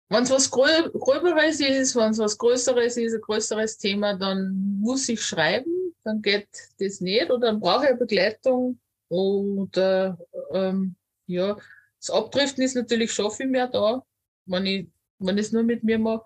wenn 0.09 0.25
es 0.25 0.31
was 0.31 0.51
Gröberes 0.51 1.61
ist, 1.61 1.97
wenn 1.97 2.11
es 2.11 2.19
was 2.19 2.39
Größeres 2.39 2.97
ist, 2.97 3.15
ein 3.15 3.21
größeres 3.21 3.79
Thema, 3.79 4.15
dann 4.15 4.79
muss 4.81 5.09
ich 5.09 5.23
schreiben, 5.23 5.95
dann 6.05 6.21
geht 6.21 6.49
das 6.79 7.01
nicht. 7.01 7.31
Oder 7.31 7.49
dann 7.49 7.61
brauche 7.61 7.85
ich 7.85 7.91
eine 7.91 7.99
Begleitung. 7.99 8.79
Oder 9.09 10.19
ähm, 10.53 10.97
ja, 11.27 11.57
das 11.99 12.11
Abdriften 12.11 12.63
ist 12.63 12.75
natürlich 12.75 13.13
schon 13.13 13.31
viel 13.31 13.49
mehr 13.49 13.69
da, 13.69 14.05
wenn 14.47 14.67
ich, 14.67 14.89
wenn 15.19 15.39
ich 15.39 15.47
es 15.47 15.53
nur 15.53 15.63
mit 15.63 15.83
mir 15.83 15.99
mache. 15.99 16.25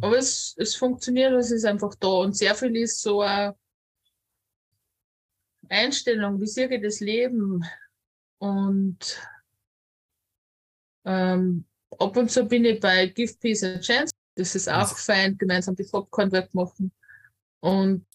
Aber 0.00 0.18
es, 0.18 0.54
es 0.58 0.74
funktioniert, 0.74 1.32
es 1.34 1.52
ist 1.52 1.64
einfach 1.64 1.94
da. 1.94 2.08
Und 2.08 2.36
sehr 2.36 2.54
viel 2.54 2.76
ist 2.76 3.00
so 3.00 3.22
eine 3.22 3.54
Einstellung, 5.68 6.40
wie 6.40 6.46
sehe 6.46 6.68
ich 6.68 6.82
das 6.82 7.00
Leben? 7.00 7.64
Und 8.38 9.20
ähm, 11.04 11.64
ab 11.98 12.16
und 12.16 12.30
zu 12.30 12.44
bin 12.44 12.64
ich 12.64 12.80
bei 12.80 13.06
Give 13.06 13.34
Peace 13.34 13.62
a 13.62 13.78
Chance. 13.80 14.12
Das 14.34 14.54
ist 14.54 14.68
auch 14.68 14.96
fein, 14.98 15.36
gemeinsam 15.38 15.74
die 15.76 15.84
Popcorn 15.84 16.30
machen. 16.52 16.92
Und 17.60 18.06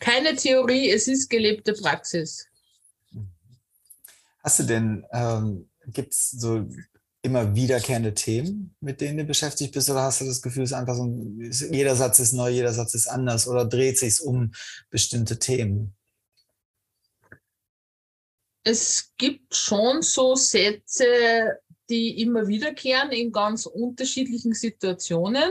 keine 0.00 0.34
Theorie, 0.34 0.90
es 0.90 1.08
ist 1.08 1.30
gelebte 1.30 1.72
Praxis. 1.72 2.46
Hast 4.42 4.58
du 4.58 4.64
denn, 4.64 5.06
ähm, 5.12 5.70
gibt 5.86 6.12
es 6.12 6.32
so 6.32 6.68
immer 7.22 7.54
wiederkehrende 7.54 8.12
Themen, 8.12 8.74
mit 8.80 9.00
denen 9.00 9.18
du 9.18 9.24
beschäftigt 9.24 9.72
bist, 9.72 9.88
oder 9.88 10.02
hast 10.02 10.20
du 10.20 10.24
das 10.24 10.42
Gefühl, 10.42 10.64
es 10.64 10.72
ist 10.72 10.76
einfach 10.76 10.96
so, 10.96 11.06
jeder 11.70 11.94
Satz 11.94 12.18
ist 12.18 12.32
neu, 12.32 12.50
jeder 12.50 12.72
Satz 12.72 12.94
ist 12.94 13.06
anders, 13.06 13.46
oder 13.46 13.64
dreht 13.64 13.98
sich 13.98 14.20
um 14.20 14.52
bestimmte 14.90 15.38
Themen? 15.38 15.94
Es 18.64 19.12
gibt 19.16 19.54
schon 19.54 20.02
so 20.02 20.34
Sätze, 20.34 21.60
die 21.90 22.20
immer 22.20 22.46
wiederkehren 22.46 23.10
in 23.12 23.32
ganz 23.32 23.66
unterschiedlichen 23.66 24.54
Situationen. 24.54 25.50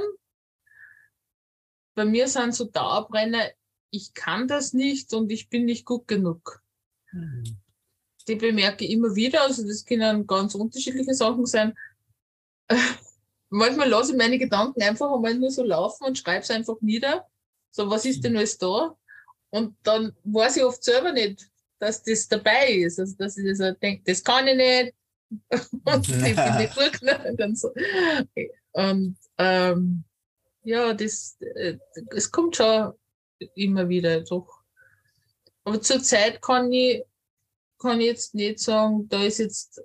Bei 1.94 2.06
mir 2.06 2.28
sind 2.28 2.56
so 2.56 2.66
Dauerbrenner, 2.66 3.50
ich 3.92 4.14
kann 4.14 4.48
das 4.48 4.74
nicht 4.74 5.14
und 5.14 5.32
ich 5.32 5.50
bin 5.50 5.66
nicht 5.66 5.86
gut 5.86 6.08
genug. 6.08 6.64
Mhm. 7.12 7.58
Die 8.28 8.36
bemerke 8.36 8.86
ich 8.86 8.92
immer 8.92 9.16
wieder, 9.16 9.44
also 9.44 9.68
das 9.68 9.86
können 9.86 10.26
ganz 10.26 10.56
unterschiedliche 10.56 11.14
Sachen 11.14 11.46
sein. 11.46 11.74
Manchmal 13.50 13.90
lasse 13.90 14.14
ich 14.14 14.18
meine 14.18 14.38
Gedanken 14.38 14.82
einfach 14.82 15.14
einmal 15.14 15.36
nur 15.36 15.52
so 15.52 15.64
laufen 15.64 16.06
und 16.06 16.18
schreibe 16.18 16.44
es 16.44 16.52
einfach 16.52 16.80
nieder. 16.80 17.28
So, 17.72 17.90
was 17.90 18.06
ist 18.06 18.24
denn 18.24 18.38
alles 18.38 18.58
da? 18.58 18.96
Und 19.50 19.76
dann 19.84 20.16
weiß 20.24 20.58
ich 20.58 20.64
oft 20.64 20.82
selber 20.84 21.12
nicht, 21.12 21.50
dass 21.80 22.02
das 22.04 22.28
dabei 22.30 22.72
ist. 22.74 23.00
Also, 23.00 23.16
dass 23.18 23.38
ich 23.38 23.46
das 23.46 23.78
denke, 23.80 24.04
das 24.06 24.24
kann 24.24 24.48
ich 24.48 24.56
nicht, 24.56 24.94
und 25.86 26.08
die, 26.08 26.14
die 26.24 26.70
Burgner 26.76 27.46
und 27.46 27.58
so. 27.58 27.72
Und 28.74 29.18
ähm, 29.38 30.04
ja, 30.64 30.94
das, 30.94 31.38
äh, 31.40 31.78
es 32.12 32.32
kommt 32.32 32.56
schon 32.56 32.94
immer 33.56 33.90
wieder 33.90 34.22
doch. 34.22 34.62
Aber 35.64 35.82
zurzeit 35.82 36.42
kann 36.42 36.72
ich, 36.72 37.04
kann 37.80 38.00
ich 38.00 38.08
jetzt 38.08 38.36
nicht 38.36 38.60
sagen, 38.60 39.08
da 39.10 39.24
ist 39.24 39.40
jetzt 39.40 39.82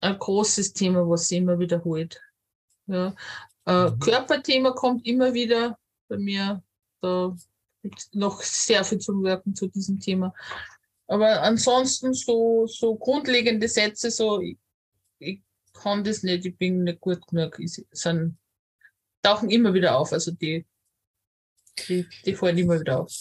ein 0.00 0.18
großes 0.18 0.72
Thema, 0.72 1.08
was 1.08 1.28
sich 1.28 1.38
immer 1.38 1.58
wiederholt. 1.58 2.20
Ja. 2.86 3.14
Äh, 3.66 3.90
mhm. 3.90 3.98
Körperthema 3.98 4.72
kommt 4.72 5.06
immer 5.06 5.32
wieder 5.32 5.78
bei 6.08 6.18
mir. 6.18 6.62
Da 7.00 7.34
gibt 7.82 7.98
es 7.98 8.12
noch 8.12 8.42
sehr 8.42 8.84
viel 8.84 8.98
zum 8.98 9.22
Wirken 9.22 9.54
zu 9.54 9.68
diesem 9.68 10.00
Thema. 10.00 10.34
Aber 11.06 11.42
ansonsten 11.42 12.14
so, 12.14 12.66
so 12.66 12.96
grundlegende 12.96 13.68
Sätze, 13.68 14.10
so 14.10 14.40
ich, 14.40 14.56
ich 15.18 15.42
kann 15.72 16.02
das 16.04 16.22
nicht, 16.22 16.46
ich 16.46 16.56
bin 16.56 16.84
nicht 16.84 17.00
gut 17.00 17.26
genug, 17.26 17.58
sind 17.92 18.38
tauchen 19.24 19.50
immer 19.50 19.74
wieder 19.74 19.96
auf. 19.98 20.12
Also 20.12 20.30
die, 20.30 20.64
die, 21.88 22.06
die 22.24 22.34
fallen 22.34 22.58
immer 22.58 22.78
wieder 22.78 23.00
auf. 23.00 23.12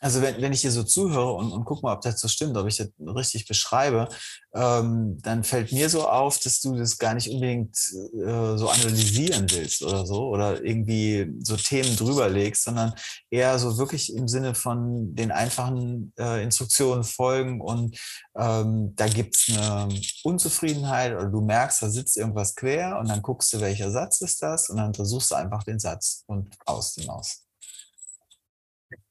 Also 0.00 0.22
wenn, 0.22 0.40
wenn 0.40 0.52
ich 0.52 0.60
hier 0.60 0.70
so 0.70 0.84
zuhöre 0.84 1.32
und, 1.32 1.52
und 1.52 1.64
guck 1.64 1.82
mal, 1.82 1.94
ob 1.94 2.02
das 2.02 2.20
so 2.20 2.28
stimmt, 2.28 2.56
ob 2.56 2.66
ich 2.66 2.76
das 2.76 2.88
richtig 3.00 3.46
beschreibe, 3.46 4.08
ähm, 4.54 5.18
dann 5.22 5.44
fällt 5.44 5.72
mir 5.72 5.88
so 5.88 6.08
auf, 6.08 6.38
dass 6.38 6.60
du 6.60 6.76
das 6.76 6.98
gar 6.98 7.14
nicht 7.14 7.30
unbedingt 7.30 7.76
äh, 8.14 8.56
so 8.56 8.68
analysieren 8.68 9.46
willst 9.50 9.82
oder 9.82 10.06
so 10.06 10.28
oder 10.28 10.62
irgendwie 10.64 11.32
so 11.40 11.56
Themen 11.56 11.96
drüber 11.96 12.28
legst, 12.28 12.64
sondern 12.64 12.94
eher 13.30 13.58
so 13.58 13.76
wirklich 13.78 14.14
im 14.14 14.28
Sinne 14.28 14.54
von 14.54 15.14
den 15.14 15.32
einfachen 15.32 16.12
äh, 16.18 16.42
Instruktionen 16.42 17.04
folgen 17.04 17.60
und 17.60 17.98
ähm, 18.36 18.94
da 18.94 19.08
gibt 19.08 19.36
es 19.36 19.56
eine 19.56 19.88
Unzufriedenheit 20.22 21.14
oder 21.14 21.26
du 21.26 21.40
merkst, 21.40 21.82
da 21.82 21.90
sitzt 21.90 22.16
irgendwas 22.16 22.54
quer 22.54 22.98
und 22.98 23.08
dann 23.08 23.22
guckst 23.22 23.52
du, 23.52 23.60
welcher 23.60 23.90
Satz 23.90 24.20
ist 24.20 24.42
das 24.42 24.70
und 24.70 24.76
dann 24.76 24.94
versuchst 24.94 25.30
du 25.30 25.34
einfach 25.34 25.64
den 25.64 25.78
Satz 25.78 26.22
und 26.26 26.54
aus 26.66 26.94
die 26.94 27.06
Maus. 27.06 27.47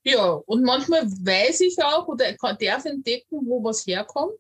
Ja, 0.08 0.42
und 0.46 0.64
manchmal 0.64 1.06
weiß 1.06 1.60
ich 1.60 1.84
auch 1.84 2.08
oder 2.08 2.32
darf 2.32 2.86
entdecken, 2.86 3.42
wo 3.46 3.62
was 3.62 3.86
herkommt. 3.86 4.40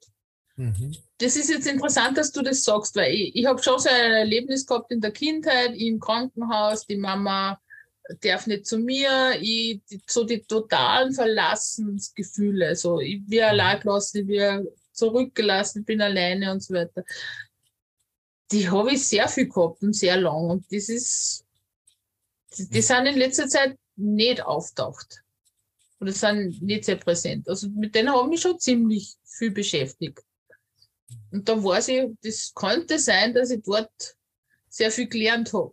Mhm. 0.56 0.96
Das 1.18 1.36
ist 1.36 1.50
jetzt 1.50 1.68
interessant, 1.68 2.18
dass 2.18 2.32
du 2.32 2.42
das 2.42 2.64
sagst, 2.64 2.96
weil 2.96 3.14
ich, 3.14 3.36
ich 3.36 3.46
habe 3.46 3.62
schon 3.62 3.78
so 3.78 3.90
ein 3.90 4.12
Erlebnis 4.14 4.66
gehabt 4.66 4.94
in 4.94 5.02
der 5.02 5.12
Kindheit, 5.12 5.76
im 5.76 6.00
Krankenhaus, 6.00 6.88
die 6.88 6.96
Mama 6.96 7.60
darf 8.22 8.48
nicht 8.48 8.66
zu 8.66 8.78
mir, 8.78 9.38
ich, 9.42 9.82
so 10.08 10.24
die 10.24 10.42
totalen 10.42 11.14
Verlassensgefühle, 11.14 12.74
so 12.78 13.02
ich 13.02 13.26
bin 13.26 13.40
mhm. 13.40 13.46
allein 13.46 13.82
gelassen, 13.82 14.20
ich 14.20 14.28
bin 14.28 14.70
zurückgelassen, 14.94 15.80
ich 15.80 15.86
bin 15.86 16.02
alleine 16.02 16.50
und 16.50 16.64
so 16.64 16.76
weiter. 16.76 17.04
Die 18.54 18.70
habe 18.70 18.94
ich 18.94 19.06
sehr 19.06 19.28
viel 19.28 19.50
gehabt 19.50 19.84
und 19.84 19.94
sehr 19.94 20.16
lang 20.16 20.50
und 20.50 20.66
das 20.72 20.88
ist, 20.88 21.44
die, 22.58 22.70
die 22.70 22.78
mhm. 22.78 22.84
sind 22.84 23.06
in 23.08 23.18
letzter 23.18 23.50
Zeit 23.50 23.78
nicht 23.98 24.42
auftaucht 24.42 25.27
oder 26.00 26.12
sind 26.12 26.62
nicht 26.62 26.86
sehr 26.86 26.96
präsent. 26.96 27.48
Also 27.50 27.70
mit 27.70 27.96
denen 27.96 28.12
habe 28.12 28.24
ich 28.24 28.30
mich 28.30 28.42
schon 28.42 28.60
ziemlich 28.60 29.16
viel 29.24 29.52
beschäftigt. 29.52 30.24
Und 31.32 31.48
da 31.48 31.62
weiß 31.62 31.88
ich, 31.90 32.06
das 32.22 32.54
könnte 32.54 33.00
sein, 33.00 33.34
dass 33.34 33.52
ich 33.52 33.62
dort 33.64 33.92
sehr 34.70 34.92
viel 34.92 35.08
gelernt 35.08 35.54
habe 35.54 35.72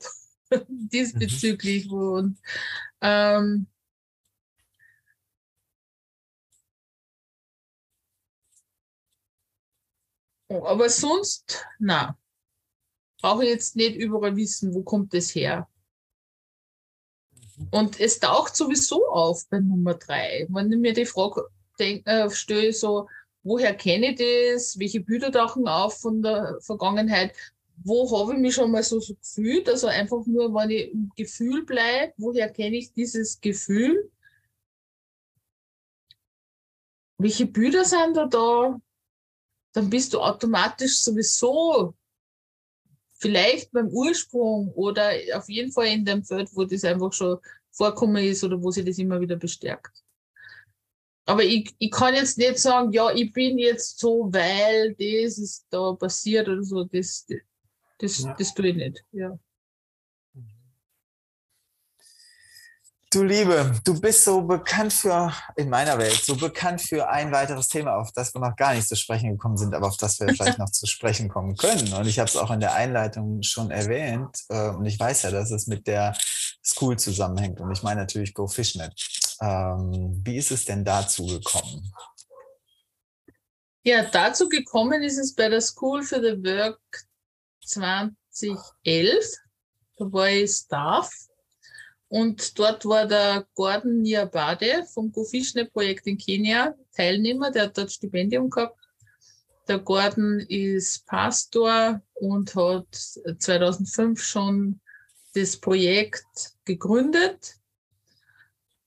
diesbezüglich. 0.68 1.86
Mhm. 1.86 1.92
Und, 1.92 2.38
ähm, 3.00 3.66
aber 10.48 10.88
sonst, 10.88 11.66
na, 11.78 12.16
brauche 13.20 13.44
ich 13.44 13.50
jetzt 13.50 13.76
nicht 13.76 13.96
überall 13.96 14.36
wissen, 14.36 14.74
wo 14.74 14.82
kommt 14.82 15.14
das 15.14 15.34
her. 15.34 15.68
Und 17.70 18.00
es 18.00 18.18
taucht 18.18 18.56
sowieso 18.56 19.06
auf 19.08 19.48
bei 19.48 19.60
Nummer 19.60 19.94
drei. 19.94 20.46
Wenn 20.48 20.72
ich 20.72 20.78
mir 20.78 20.92
die 20.92 21.06
Frage 21.06 21.46
denk, 21.78 22.06
äh, 22.06 22.28
stelle, 22.30 22.72
so, 22.72 23.08
woher 23.42 23.74
kenne 23.74 24.10
ich 24.12 24.54
das? 24.54 24.78
Welche 24.78 25.00
Bilder 25.00 25.30
tauchen 25.30 25.68
auf 25.68 26.00
von 26.00 26.22
der 26.22 26.58
Vergangenheit? 26.60 27.32
Wo 27.84 28.10
habe 28.18 28.34
ich 28.34 28.38
mich 28.38 28.54
schon 28.54 28.70
mal 28.70 28.82
so, 28.82 29.00
so 29.00 29.14
gefühlt? 29.14 29.68
Also 29.68 29.86
einfach 29.86 30.24
nur, 30.26 30.52
wenn 30.54 30.70
ich 30.70 30.92
im 30.92 31.10
Gefühl 31.16 31.64
bleibe, 31.64 32.12
woher 32.16 32.48
kenne 32.48 32.76
ich 32.76 32.92
dieses 32.92 33.40
Gefühl? 33.40 34.10
Welche 37.18 37.46
Bilder 37.46 37.84
sind 37.84 38.16
da 38.16 38.26
da? 38.26 38.80
Dann 39.72 39.90
bist 39.90 40.14
du 40.14 40.20
automatisch 40.20 41.00
sowieso 41.00 41.94
vielleicht 43.24 43.72
beim 43.72 43.88
Ursprung 43.88 44.70
oder 44.74 45.12
auf 45.32 45.48
jeden 45.48 45.72
Fall 45.72 45.86
in 45.86 46.04
dem 46.04 46.22
Feld, 46.22 46.50
wo 46.52 46.64
das 46.64 46.84
einfach 46.84 47.10
schon 47.14 47.38
vorkommen 47.70 48.22
ist 48.22 48.44
oder 48.44 48.62
wo 48.62 48.70
sich 48.70 48.84
das 48.84 48.98
immer 48.98 49.18
wieder 49.18 49.36
bestärkt. 49.36 50.04
Aber 51.24 51.42
ich, 51.42 51.74
ich 51.78 51.90
kann 51.90 52.14
jetzt 52.14 52.36
nicht 52.36 52.58
sagen, 52.58 52.92
ja, 52.92 53.10
ich 53.14 53.32
bin 53.32 53.58
jetzt 53.58 53.98
so, 53.98 54.28
weil 54.30 54.94
das 54.94 55.38
ist 55.38 55.66
da 55.70 55.92
passiert 55.92 56.48
oder 56.48 56.62
so. 56.62 56.84
Das, 56.84 57.26
das, 57.98 58.18
ja. 58.18 58.34
das 58.38 58.52
tue 58.52 58.68
ich 58.68 58.76
nicht. 58.76 59.02
Ja. 59.12 59.38
Du 63.14 63.22
Liebe, 63.22 63.80
du 63.84 64.00
bist 64.00 64.24
so 64.24 64.42
bekannt 64.42 64.92
für, 64.92 65.32
in 65.54 65.70
meiner 65.70 65.96
Welt, 65.98 66.20
so 66.24 66.34
bekannt 66.34 66.82
für 66.82 67.08
ein 67.08 67.30
weiteres 67.30 67.68
Thema, 67.68 67.94
auf 67.94 68.10
das 68.10 68.34
wir 68.34 68.40
noch 68.40 68.56
gar 68.56 68.74
nicht 68.74 68.88
zu 68.88 68.96
sprechen 68.96 69.30
gekommen 69.30 69.56
sind, 69.56 69.72
aber 69.72 69.86
auf 69.86 69.96
das 69.96 70.18
wir 70.18 70.26
vielleicht 70.30 70.58
noch 70.58 70.70
zu 70.70 70.84
sprechen 70.88 71.28
kommen 71.28 71.56
können. 71.56 71.92
Und 71.92 72.08
ich 72.08 72.18
habe 72.18 72.28
es 72.28 72.36
auch 72.36 72.50
in 72.50 72.58
der 72.58 72.74
Einleitung 72.74 73.40
schon 73.44 73.70
erwähnt. 73.70 74.40
Äh, 74.48 74.70
und 74.70 74.84
ich 74.84 74.98
weiß 74.98 75.22
ja, 75.22 75.30
dass 75.30 75.52
es 75.52 75.68
mit 75.68 75.86
der 75.86 76.16
School 76.64 76.98
zusammenhängt. 76.98 77.60
Und 77.60 77.70
ich 77.70 77.84
meine 77.84 78.00
natürlich 78.00 78.34
Go 78.34 78.48
Fishnet. 78.48 78.92
Ähm, 79.40 80.20
wie 80.24 80.36
ist 80.36 80.50
es 80.50 80.64
denn 80.64 80.84
dazu 80.84 81.24
gekommen? 81.24 81.88
Ja, 83.84 84.02
dazu 84.10 84.48
gekommen 84.48 85.04
ist 85.04 85.18
es 85.18 85.36
bei 85.36 85.48
der 85.48 85.60
School 85.60 86.02
for 86.02 86.18
the 86.18 86.32
Work 86.42 86.80
2011. 87.64 88.16
Da 89.98 90.12
war 90.12 90.28
ich 90.28 90.50
Staff 90.50 91.08
und 92.08 92.58
dort 92.58 92.84
war 92.84 93.06
der 93.06 93.46
Gordon 93.54 94.02
Niabade 94.02 94.84
vom 94.92 95.10
Go 95.10 95.24
Fishnet 95.24 95.72
Projekt 95.72 96.06
in 96.06 96.18
Kenia 96.18 96.74
Teilnehmer, 96.94 97.50
der 97.50 97.64
hat 97.64 97.78
dort 97.78 97.92
Stipendium 97.92 98.50
gehabt. 98.50 98.78
Der 99.66 99.78
Gordon 99.78 100.40
ist 100.40 101.06
Pastor 101.06 102.02
und 102.14 102.54
hat 102.54 102.86
2005 102.94 104.22
schon 104.22 104.80
das 105.34 105.56
Projekt 105.56 106.52
gegründet, 106.64 107.56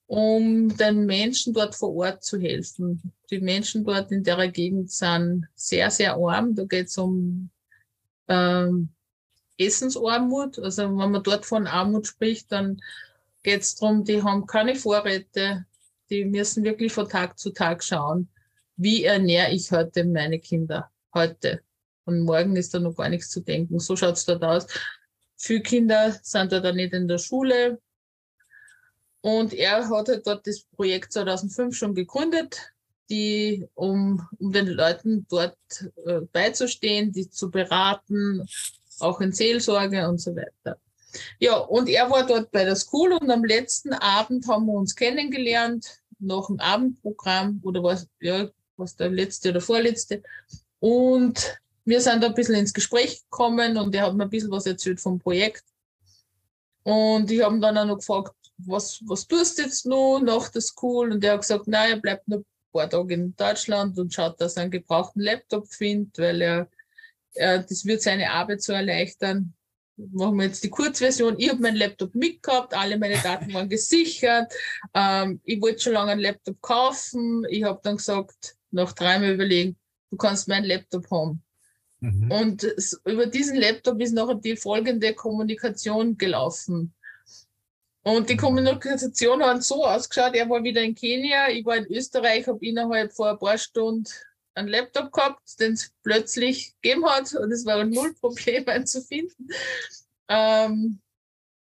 um 0.06 0.75
den 0.77 1.06
Menschen 1.06 1.53
dort 1.53 1.75
vor 1.75 1.93
Ort 1.95 2.23
zu 2.23 2.39
helfen. 2.39 3.12
Die 3.30 3.39
Menschen 3.39 3.84
dort 3.84 4.12
in 4.12 4.23
der 4.23 4.47
Gegend 4.49 4.91
sind 4.91 5.47
sehr, 5.56 5.91
sehr 5.91 6.15
arm. 6.15 6.56
Da 6.56 6.63
geht 6.63 6.88
es 6.88 6.97
um 6.97 7.49
ähm, 8.27 8.89
Essensarmut. 9.58 10.60
Also 10.60 10.84
wenn 10.84 11.12
man 11.12 11.23
dort 11.23 11.45
von 11.45 11.67
Armut 11.67 12.08
spricht, 12.08 12.51
dann 12.51 12.80
geht 13.47 13.62
es 13.62 13.75
darum, 13.75 14.03
die 14.03 14.21
haben 14.21 14.45
keine 14.45 14.75
Vorräte, 14.75 15.65
die 16.10 16.25
müssen 16.25 16.65
wirklich 16.65 16.91
von 16.91 17.07
Tag 17.07 17.39
zu 17.39 17.51
Tag 17.51 17.81
schauen, 17.81 18.27
wie 18.75 19.05
ernähre 19.05 19.51
ich 19.51 19.71
heute 19.71 20.03
meine 20.03 20.38
Kinder 20.38 20.91
heute. 21.13 21.62
Und 22.03 22.23
morgen 22.23 22.57
ist 22.57 22.73
da 22.73 22.79
noch 22.79 22.97
gar 22.97 23.07
nichts 23.07 23.29
zu 23.29 23.39
denken. 23.39 23.79
So 23.79 23.95
schaut 23.95 24.15
es 24.15 24.25
dort 24.25 24.43
aus. 24.43 24.67
Viele 25.38 25.62
Kinder 25.62 26.13
sind 26.23 26.51
dort 26.51 26.75
nicht 26.75 26.91
in 26.91 27.07
der 27.07 27.19
Schule. 27.19 27.79
Und 29.21 29.53
er 29.53 29.88
hat 29.88 30.07
halt 30.10 30.27
dort 30.27 30.45
das 30.45 30.65
Projekt 30.75 31.13
2005 31.13 31.73
schon 31.73 31.95
gegründet, 31.95 32.73
die, 33.10 33.65
um, 33.75 34.27
um 34.39 34.51
den 34.51 34.67
Leuten 34.67 35.25
dort 35.29 35.57
äh, 36.05 36.19
beizustehen, 36.33 37.13
die 37.13 37.29
zu 37.29 37.49
beraten, 37.49 38.45
auch 38.99 39.21
in 39.21 39.31
Seelsorge 39.31 40.05
und 40.10 40.17
so 40.17 40.36
weiter. 40.36 40.77
Ja, 41.39 41.58
und 41.58 41.89
er 41.89 42.10
war 42.10 42.25
dort 42.25 42.51
bei 42.51 42.63
der 42.63 42.75
School 42.75 43.13
und 43.13 43.30
am 43.30 43.43
letzten 43.43 43.93
Abend 43.93 44.47
haben 44.47 44.65
wir 44.65 44.73
uns 44.73 44.95
kennengelernt, 44.95 46.01
nach 46.19 46.47
dem 46.47 46.60
Abendprogramm 46.60 47.62
oder 47.63 47.84
was, 47.84 48.08
ja, 48.19 48.49
was 48.75 48.95
der 48.95 49.10
letzte 49.10 49.49
oder 49.49 49.62
vorletzte. 49.62 50.23
Und 50.80 51.60
wir 51.86 52.01
sind 52.01 52.23
da 52.23 52.27
ein 52.27 52.34
bisschen 52.34 52.56
ins 52.56 52.73
Gespräch 52.73 53.21
gekommen 53.23 53.77
und 53.77 53.93
er 53.95 54.08
hat 54.08 54.15
mir 54.15 54.23
ein 54.23 54.30
bisschen 54.30 54.51
was 54.51 54.65
erzählt 54.65 54.99
vom 54.99 55.19
Projekt. 55.19 55.63
Und 56.84 57.30
ich 57.32 57.43
habe 57.43 57.56
ihn 57.56 57.62
dann 57.62 57.77
auch 57.77 57.86
noch 57.86 57.97
gefragt, 57.97 58.34
was, 58.58 59.01
was 59.06 59.27
tust 59.27 59.58
du 59.58 59.63
jetzt 59.63 59.86
noch 59.86 60.19
nach 60.19 60.49
der 60.49 60.62
School? 60.62 61.12
Und 61.12 61.23
er 61.23 61.34
hat 61.34 61.41
gesagt, 61.41 61.67
nein, 61.67 61.91
er 61.91 61.97
bleibt 61.97 62.27
noch 62.27 62.38
ein 62.38 62.45
paar 62.71 62.89
Tage 62.89 63.13
in 63.13 63.36
Deutschland 63.36 63.97
und 63.99 64.13
schaut, 64.13 64.39
dass 64.41 64.56
er 64.56 64.63
einen 64.63 64.71
gebrauchten 64.71 65.21
Laptop 65.21 65.67
findet, 65.67 66.17
weil 66.17 66.41
er, 66.41 66.69
er 67.34 67.60
das 67.60 67.86
wird 67.86 68.01
seine 68.01 68.32
Arbeit 68.32 68.62
so 68.62 68.73
erleichtern 68.73 69.53
machen 69.97 70.38
wir 70.38 70.45
jetzt 70.45 70.63
die 70.63 70.69
Kurzversion. 70.69 71.36
Ich 71.38 71.49
habe 71.49 71.62
meinen 71.62 71.77
Laptop 71.77 72.13
mitgehabt, 72.13 72.73
alle 72.73 72.97
meine 72.97 73.17
Daten 73.21 73.53
waren 73.53 73.69
gesichert. 73.69 74.53
Ähm, 74.93 75.41
ich 75.43 75.62
wollte 75.62 75.79
schon 75.79 75.93
lange 75.93 76.12
einen 76.12 76.21
Laptop 76.21 76.62
kaufen. 76.62 77.45
Ich 77.49 77.63
habe 77.63 77.79
dann 77.83 77.97
gesagt, 77.97 78.55
nach 78.71 78.93
dreimal 78.93 79.33
überlegen, 79.33 79.75
du 80.12 80.17
kannst 80.17 80.47
meinen 80.47 80.65
Laptop 80.65 81.10
haben. 81.10 81.41
Mhm. 81.99 82.31
Und 82.31 82.63
über 83.05 83.25
diesen 83.25 83.57
Laptop 83.57 83.99
ist 83.99 84.13
nachher 84.13 84.36
die 84.36 84.55
folgende 84.55 85.13
Kommunikation 85.13 86.17
gelaufen. 86.17 86.93
Und 88.03 88.29
die. 88.29 88.38
Kommunikation 88.38 89.43
hat 89.43 89.63
so 89.63 89.83
ausgeschaut, 89.83 90.33
er 90.33 90.49
war 90.49 90.63
wieder 90.63 90.81
in 90.81 90.95
Kenia, 90.95 91.49
ich 91.49 91.65
war 91.65 91.75
in 91.75 91.88
Österreich, 91.88 92.47
habe 92.47 92.65
innerhalb 92.65 93.12
vor 93.12 93.31
ein 93.31 93.39
paar 93.39 93.57
Stunden 93.57 94.05
einen 94.58 94.67
Laptop 94.67 95.12
gehabt, 95.12 95.60
den 95.60 95.74
es 95.74 95.91
plötzlich 96.04 96.76
gegeben 96.82 97.06
hat 97.06 97.34
und 97.36 97.52
es 97.52 97.65
war 97.65 97.84
null 97.84 98.13
Problem, 98.15 98.67
einen 98.67 98.88
zu 98.88 99.02
finden. 99.02 99.48
Ähm, 100.28 101.00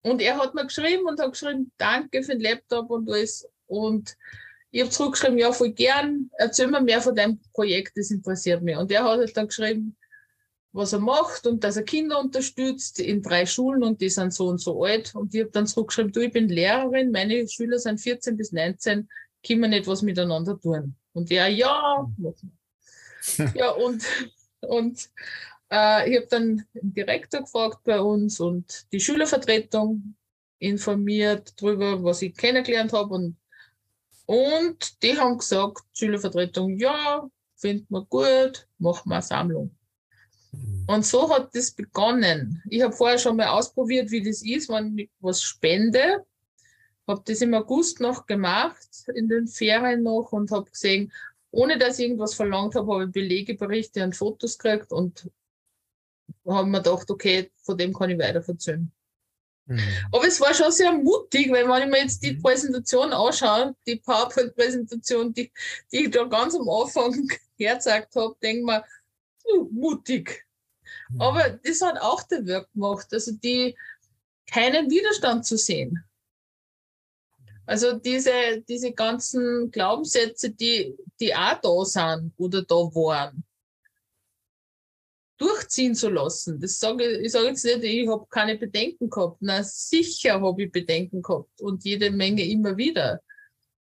und 0.03 0.21
er 0.21 0.39
hat 0.39 0.55
mir 0.55 0.67
geschrieben 0.67 1.07
und 1.07 1.21
hat 1.21 1.33
geschrieben, 1.33 1.73
danke 1.77 2.23
für 2.23 2.33
den 2.33 2.41
Laptop 2.41 2.91
und 2.91 3.09
alles. 3.09 3.49
Und 3.67 4.17
ich 4.71 4.81
habe 4.81 4.91
zurückgeschrieben, 4.91 5.39
ja, 5.39 5.53
voll 5.53 5.73
gern, 5.73 6.31
erzähl 6.39 6.69
mir 6.69 6.81
mehr 6.81 7.01
von 7.01 7.15
deinem 7.15 7.41
Projekt, 7.53 7.97
das 7.97 8.11
interessiert 8.11 8.63
mich. 8.63 8.77
Und 8.77 8.91
er 8.91 9.05
hat 9.05 9.19
halt 9.19 9.37
dann 9.37 9.49
geschrieben, 9.49 9.97
was 10.73 10.93
er 10.93 11.01
macht 11.01 11.47
und 11.47 11.65
dass 11.65 11.77
er 11.77 11.83
Kinder 11.83 12.21
unterstützt 12.21 13.01
in 13.01 13.23
drei 13.23 13.45
Schulen 13.45 13.83
und 13.83 14.01
die 14.01 14.09
sind 14.09 14.33
so 14.33 14.47
und 14.47 14.61
so 14.61 14.85
alt. 14.85 15.15
Und 15.15 15.35
ich 15.35 15.41
habe 15.41 15.51
dann 15.51 15.67
zurückgeschrieben, 15.67 16.13
du, 16.13 16.21
ich 16.21 16.33
bin 16.33 16.49
Lehrerin, 16.49 17.11
meine 17.11 17.47
Schüler 17.49 17.79
sind 17.79 18.01
14 18.01 18.37
bis 18.37 18.53
19, 18.53 19.09
können 19.47 19.61
wir 19.61 19.69
nicht 19.69 19.87
was 19.87 20.03
miteinander 20.03 20.59
tun? 20.61 20.95
Und 21.13 21.31
er, 21.31 21.49
ja, 21.49 22.09
machen 22.17 22.37
wir. 22.43 22.60
ja, 23.55 23.71
und, 23.71 24.05
und 24.61 25.11
äh, 25.71 26.11
ich 26.11 26.17
habe 26.17 26.27
dann 26.29 26.65
den 26.75 26.95
Direktor 26.95 27.41
gefragt 27.41 27.79
bei 27.85 28.01
uns 28.01 28.41
und 28.41 28.87
die 28.93 29.01
Schülervertretung 29.01 30.15
informiert 30.59 31.55
darüber, 31.57 32.03
was 32.03 32.23
ich 32.23 32.37
kennengelernt 32.37 32.93
habe. 32.93 33.15
Und, 33.15 33.37
und 34.27 35.03
die 35.03 35.19
haben 35.19 35.39
gesagt, 35.39 35.83
Schülervertretung, 35.93 36.77
ja, 36.79 37.29
finden 37.57 37.87
wir 37.89 38.05
gut, 38.07 38.67
machen 38.79 39.09
wir 39.09 39.17
eine 39.17 39.23
Sammlung. 39.23 39.77
Mhm. 40.53 40.85
Und 40.87 41.07
so 41.07 41.33
hat 41.33 41.55
das 41.55 41.71
begonnen. 41.71 42.63
Ich 42.69 42.83
habe 42.83 42.93
vorher 42.93 43.19
schon 43.19 43.37
mal 43.37 43.49
ausprobiert, 43.49 44.11
wie 44.11 44.23
das 44.23 44.43
ist, 44.43 44.69
wenn 44.69 44.99
ich 44.99 45.11
was 45.21 45.43
spende. 45.43 46.25
Habe 47.07 47.23
das 47.25 47.41
im 47.41 47.55
August 47.55 48.01
noch 48.01 48.27
gemacht, 48.27 48.89
in 49.15 49.29
den 49.29 49.49
Ferien 49.49 50.03
noch 50.03 50.33
und 50.33 50.51
habe 50.51 50.71
gesehen, 50.71 51.13
ohne 51.51 51.79
dass 51.79 51.99
ich 51.99 52.07
irgendwas 52.07 52.35
verlangt 52.35 52.75
habe, 52.75 52.93
habe 52.93 53.05
ich 53.05 53.13
Belegeberichte 53.13 54.05
und 54.05 54.17
Fotos 54.17 54.59
gekriegt 54.59 54.93
und 54.93 55.31
habe 56.47 56.69
mir 56.69 56.79
gedacht, 56.79 57.11
okay, 57.11 57.51
von 57.63 57.77
dem 57.77 57.93
kann 57.93 58.11
ich 58.11 58.19
weiter 58.19 58.43
verzögern. 58.43 58.93
Mhm. 59.67 59.81
Aber 60.13 60.27
es 60.27 60.41
war 60.41 60.55
schon 60.55 60.73
sehr 60.73 60.93
mutig, 60.93 61.51
weil 61.51 61.69
wenn 61.69 61.85
ich 61.85 61.91
mir 61.91 62.03
jetzt 62.03 62.23
die 62.23 62.33
mhm. 62.33 62.43
Präsentation 62.43 63.13
anschaue, 63.13 63.75
die 63.87 63.97
PowerPoint-Präsentation, 63.97 65.33
die, 65.33 65.53
die 65.93 66.05
ich 66.05 66.11
da 66.11 66.25
ganz 66.25 66.55
am 66.55 66.69
Anfang 66.69 67.29
hergezeigt 67.57 68.15
habe, 68.17 68.37
denke 68.43 68.61
ich 68.61 68.67
mir, 68.67 68.85
uh, 69.53 69.69
mutig. 69.71 70.47
Mhm. 71.11 71.21
Aber 71.21 71.51
das 71.51 71.81
hat 71.81 72.01
auch 72.01 72.23
der 72.25 72.47
Work 72.47 72.73
gemacht, 72.73 73.09
also 73.13 73.33
die 73.33 73.77
keinen 74.51 74.91
Widerstand 74.91 75.47
zu 75.47 75.57
sehen. 75.57 76.05
Also 77.71 77.93
diese, 77.93 78.33
diese 78.69 78.91
ganzen 78.91 79.71
Glaubenssätze, 79.71 80.51
die, 80.51 80.93
die 81.21 81.33
auch 81.33 81.61
da 81.61 81.85
sind 81.85 82.33
oder 82.37 82.63
da 82.63 82.75
waren, 82.75 83.45
durchziehen 85.39 85.95
zu 85.95 86.11
lassen. 86.11 86.59
Das 86.59 86.81
sage 86.81 87.07
ich, 87.07 87.27
ich 87.27 87.31
sage 87.31 87.47
jetzt 87.47 87.65
nicht, 87.65 87.85
ich 87.85 88.09
habe 88.09 88.27
keine 88.29 88.59
Bedenken 88.59 89.09
gehabt. 89.09 89.37
Na, 89.39 89.63
sicher 89.63 90.41
habe 90.41 90.65
ich 90.65 90.73
Bedenken 90.73 91.23
gehabt 91.23 91.61
und 91.61 91.85
jede 91.85 92.11
Menge 92.11 92.45
immer 92.45 92.77
wieder. 92.77 93.23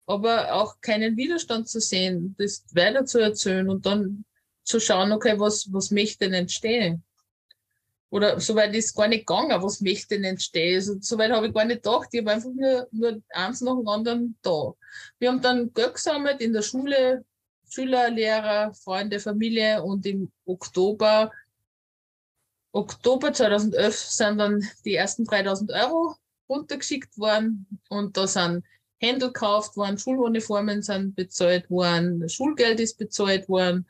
Aber 0.05 0.53
auch 0.53 0.79
keinen 0.79 1.17
Widerstand 1.17 1.67
zu 1.67 1.81
sehen, 1.81 2.35
das 2.37 2.63
weiter 2.71 3.03
zu 3.03 3.19
erzählen 3.19 3.69
und 3.69 3.85
dann 3.85 4.23
zu 4.63 4.79
schauen, 4.79 5.11
okay, 5.11 5.37
was, 5.41 5.67
was 5.73 5.91
möchte 5.91 6.19
denn 6.19 6.35
entstehen? 6.35 7.03
Oder 8.13 8.39
soweit 8.39 8.75
ist 8.75 8.95
gar 8.95 9.07
nicht 9.07 9.25
gegangen, 9.25 9.63
was 9.63 9.81
möchte 9.81 10.09
denn 10.09 10.23
entstehen? 10.23 10.75
Also, 10.75 10.97
soweit 11.01 11.31
habe 11.31 11.47
ich 11.47 11.53
gar 11.53 11.65
nicht 11.65 11.81
gedacht. 11.81 12.09
Ich 12.11 12.21
habe 12.21 12.31
einfach 12.31 12.51
nur, 12.53 12.87
nur 12.91 13.23
eins 13.29 13.61
nach 13.61 13.75
dem 13.75 13.87
anderen 13.87 14.37
da. 14.43 14.73
Wir 15.17 15.29
haben 15.29 15.41
dann 15.41 15.73
Geld 15.73 15.95
gesammelt 15.95 16.39
in 16.39 16.53
der 16.53 16.61
Schule, 16.61 17.25
Schüler, 17.67 18.11
Lehrer, 18.11 18.71
Freunde, 18.75 19.19
Familie 19.19 19.81
und 19.81 20.05
im 20.05 20.31
Oktober 20.45 21.31
Oktober 22.71 23.33
2011 23.33 23.95
sind 23.95 24.37
dann 24.37 24.63
die 24.85 24.93
ersten 24.93 25.25
3000 25.25 25.71
Euro 25.71 26.15
runtergeschickt 26.47 27.17
worden 27.17 27.65
und 27.89 28.15
da 28.15 28.27
sind 28.27 28.63
Händel 28.99 29.29
gekauft 29.29 29.75
worden, 29.75 29.97
Schuluniformen 29.97 30.83
sind 30.83 31.15
bezahlt 31.15 31.67
worden, 31.71 32.29
Schulgeld 32.29 32.79
ist 32.79 32.99
bezahlt 32.99 33.49
worden, 33.49 33.87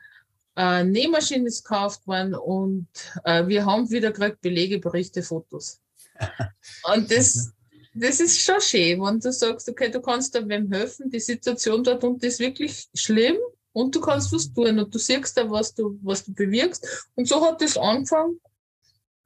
äh, 0.56 0.84
Nähmaschine 0.84 1.48
ist 1.48 1.64
gekauft 1.64 2.06
worden 2.06 2.34
und 2.34 2.88
äh, 3.24 3.46
wir 3.46 3.64
haben 3.66 3.90
wieder 3.90 4.12
gekriegt 4.12 4.40
Belege, 4.40 4.78
Berichte, 4.78 5.22
Fotos. 5.22 5.80
und 6.94 7.10
das, 7.10 7.52
das 7.94 8.20
ist 8.20 8.40
schon 8.40 8.60
schön, 8.60 9.00
wenn 9.02 9.20
du 9.20 9.32
sagst, 9.32 9.68
okay, 9.68 9.90
du 9.90 10.00
kannst 10.00 10.34
da 10.34 10.46
wem 10.46 10.70
helfen, 10.72 11.10
die 11.10 11.20
Situation 11.20 11.82
dort 11.82 12.04
unten 12.04 12.24
ist 12.24 12.40
wirklich 12.40 12.88
schlimm 12.94 13.36
und 13.72 13.94
du 13.94 14.00
kannst 14.00 14.32
was 14.32 14.52
tun 14.52 14.78
und 14.78 14.94
du 14.94 14.98
siehst 14.98 15.36
da, 15.36 15.50
was 15.50 15.74
du, 15.74 15.98
was 16.02 16.24
du 16.24 16.32
bewirkst. 16.32 17.08
Und 17.14 17.28
so 17.28 17.44
hat 17.44 17.60
das 17.60 17.76
angefangen 17.76 18.40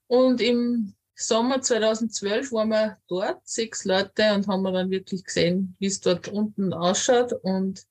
und 0.07 0.41
im 0.41 0.95
Sommer 1.15 1.61
2012 1.61 2.53
waren 2.53 2.69
wir 2.69 2.99
dort, 3.09 3.41
sechs 3.47 3.85
Leute, 3.85 4.35
und 4.35 4.47
haben 4.47 4.63
wir 4.63 4.71
dann 4.71 4.89
wirklich 4.91 5.25
gesehen, 5.25 5.75
wie 5.81 5.87
es 5.87 6.01
dort 6.01 6.29
unten 6.29 6.73
ausschaut 6.73 7.33
und 7.43 7.85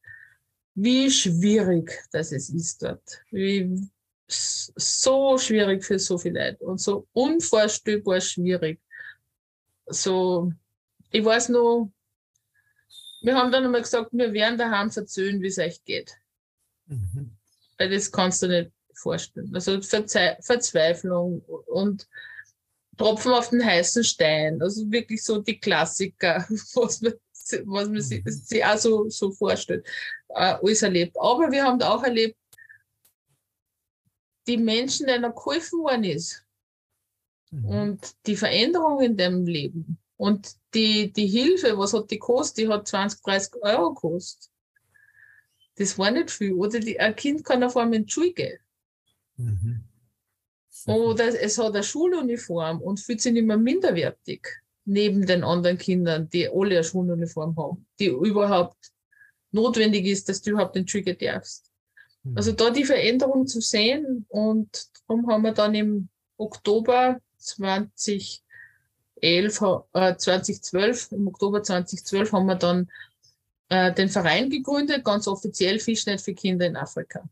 wie 0.80 1.10
schwierig 1.10 1.92
das 2.12 2.32
ist 2.32 2.84
dort. 2.84 3.24
Wie 3.32 3.90
so 4.28 5.38
schwierig 5.40 5.84
für 5.84 5.98
so 5.98 6.20
viele 6.20 6.50
Leute 6.50 6.64
und 6.66 6.80
so 6.80 7.08
unvorstellbar 7.14 8.22
schwierig. 8.22 8.80
So, 9.88 10.54
ich 11.10 11.26
weiß 11.26 11.50
nur, 11.50 11.92
wir 13.22 13.36
haben 13.36 13.52
dann 13.52 13.66
einmal 13.66 13.82
gesagt, 13.82 14.12
wir 14.12 14.32
werden 14.34 14.60
daheim 14.60 14.92
erzählen, 14.96 15.42
wie 15.42 15.48
es 15.48 15.58
euch 15.58 15.84
geht. 15.84 16.14
Mhm. 16.86 17.32
Weil 17.80 17.90
das 17.90 18.12
kannst 18.12 18.44
du 18.44 18.48
nicht 18.48 18.72
vorstellen. 18.94 19.56
Also 19.56 19.82
Verze 19.82 20.38
Verzweiflung 20.42 21.42
und 21.42 22.08
Tropfen 22.98 23.32
auf 23.32 23.50
den 23.50 23.66
heißen 23.66 24.04
Stein. 24.04 24.62
Also 24.62 24.92
wirklich 24.92 25.24
so 25.24 25.42
die 25.42 25.60
Klassiker, 25.60 26.46
was 26.76 27.02
man, 27.02 27.14
was 27.66 27.90
man 27.90 28.02
sich, 28.02 28.24
sich 28.26 28.64
auch 28.64 28.78
so, 28.78 29.10
so 29.10 29.32
vorstellt, 29.32 29.88
alles 30.38 30.82
erlebt. 30.82 31.18
Aber 31.20 31.52
wir 31.52 31.64
haben 31.64 31.82
auch 31.82 32.04
erlebt, 32.04 32.38
die 34.48 34.58
Menschen, 34.58 35.08
denen 35.08 35.34
geholfen 35.34 35.80
worden 35.80 36.04
ist. 36.06 36.46
Mhm. 37.52 37.66
Und 37.66 38.16
die 38.26 38.36
Veränderung 38.36 39.02
in 39.02 39.18
dem 39.18 39.46
Leben. 39.46 39.98
Und 40.16 40.56
die, 40.74 41.12
die 41.12 41.28
Hilfe, 41.28 41.78
was 41.78 41.94
hat 41.94 42.10
die 42.10 42.20
gekostet? 42.20 42.58
Die 42.58 42.68
hat 42.68 42.88
20, 42.88 43.22
30 43.22 43.54
Euro 43.62 43.94
gekostet. 43.94 44.50
Das 45.76 45.98
war 45.98 46.12
nicht 46.12 46.32
viel. 46.32 46.54
Oder 46.54 46.80
die, 46.80 47.00
ein 47.00 47.16
Kind 47.16 47.44
kann 47.44 47.64
auf 47.64 47.78
einmal 47.78 47.98
in 47.98 48.06
die 48.06 48.12
Schule 48.12 48.34
gehen. 48.34 48.60
Mhm. 49.36 49.84
Oder 50.88 51.40
es 51.40 51.58
hat 51.58 51.74
eine 51.74 51.84
Schuluniform 51.84 52.82
und 52.82 53.00
fühlt 53.00 53.22
sich 53.22 53.34
nicht 53.34 53.46
mehr 53.46 53.58
minderwertig 53.58 54.48
neben 54.86 55.26
den 55.26 55.44
anderen 55.44 55.78
Kindern, 55.78 56.30
die 56.30 56.48
alle 56.48 56.76
eine 56.76 56.84
Schuluniform 56.84 57.56
haben, 57.58 57.86
die 58.00 58.08
überhaupt 58.08 58.78
notwendig 59.52 60.06
ist, 60.06 60.30
dass 60.30 60.42
du 60.42 60.52
überhaupt 60.52 60.76
den 60.76 60.86
Trigger 60.86 61.14
darfst. 61.14 61.72
Mhm. 62.24 62.38
Also 62.38 62.52
da 62.52 62.70
die 62.70 62.86
Veränderung 62.86 63.48
zu 63.48 63.62
sehen 63.62 64.26
und 64.30 64.88
darum 65.08 65.28
haben 65.30 65.44
wir 65.44 65.54
dann 65.54 65.76
im 65.76 66.10
Oktober 66.38 67.20
2011, 67.38 68.42
äh, 69.22 70.16
2012, 70.16 71.12
im 71.12 71.28
Oktober 71.28 71.64
2012 71.64 72.32
haben 72.32 72.46
wir 72.46 72.56
dann 72.56 72.90
äh, 73.70 73.94
den 73.94 74.10
Verein 74.10 74.50
gegründet, 74.50 75.04
ganz 75.04 75.28
offiziell 75.28 75.80
Fischnet 75.80 76.22
für 76.22 76.34
Kinder 76.34 76.66
in 76.66 76.76
Afrika. 76.76 77.28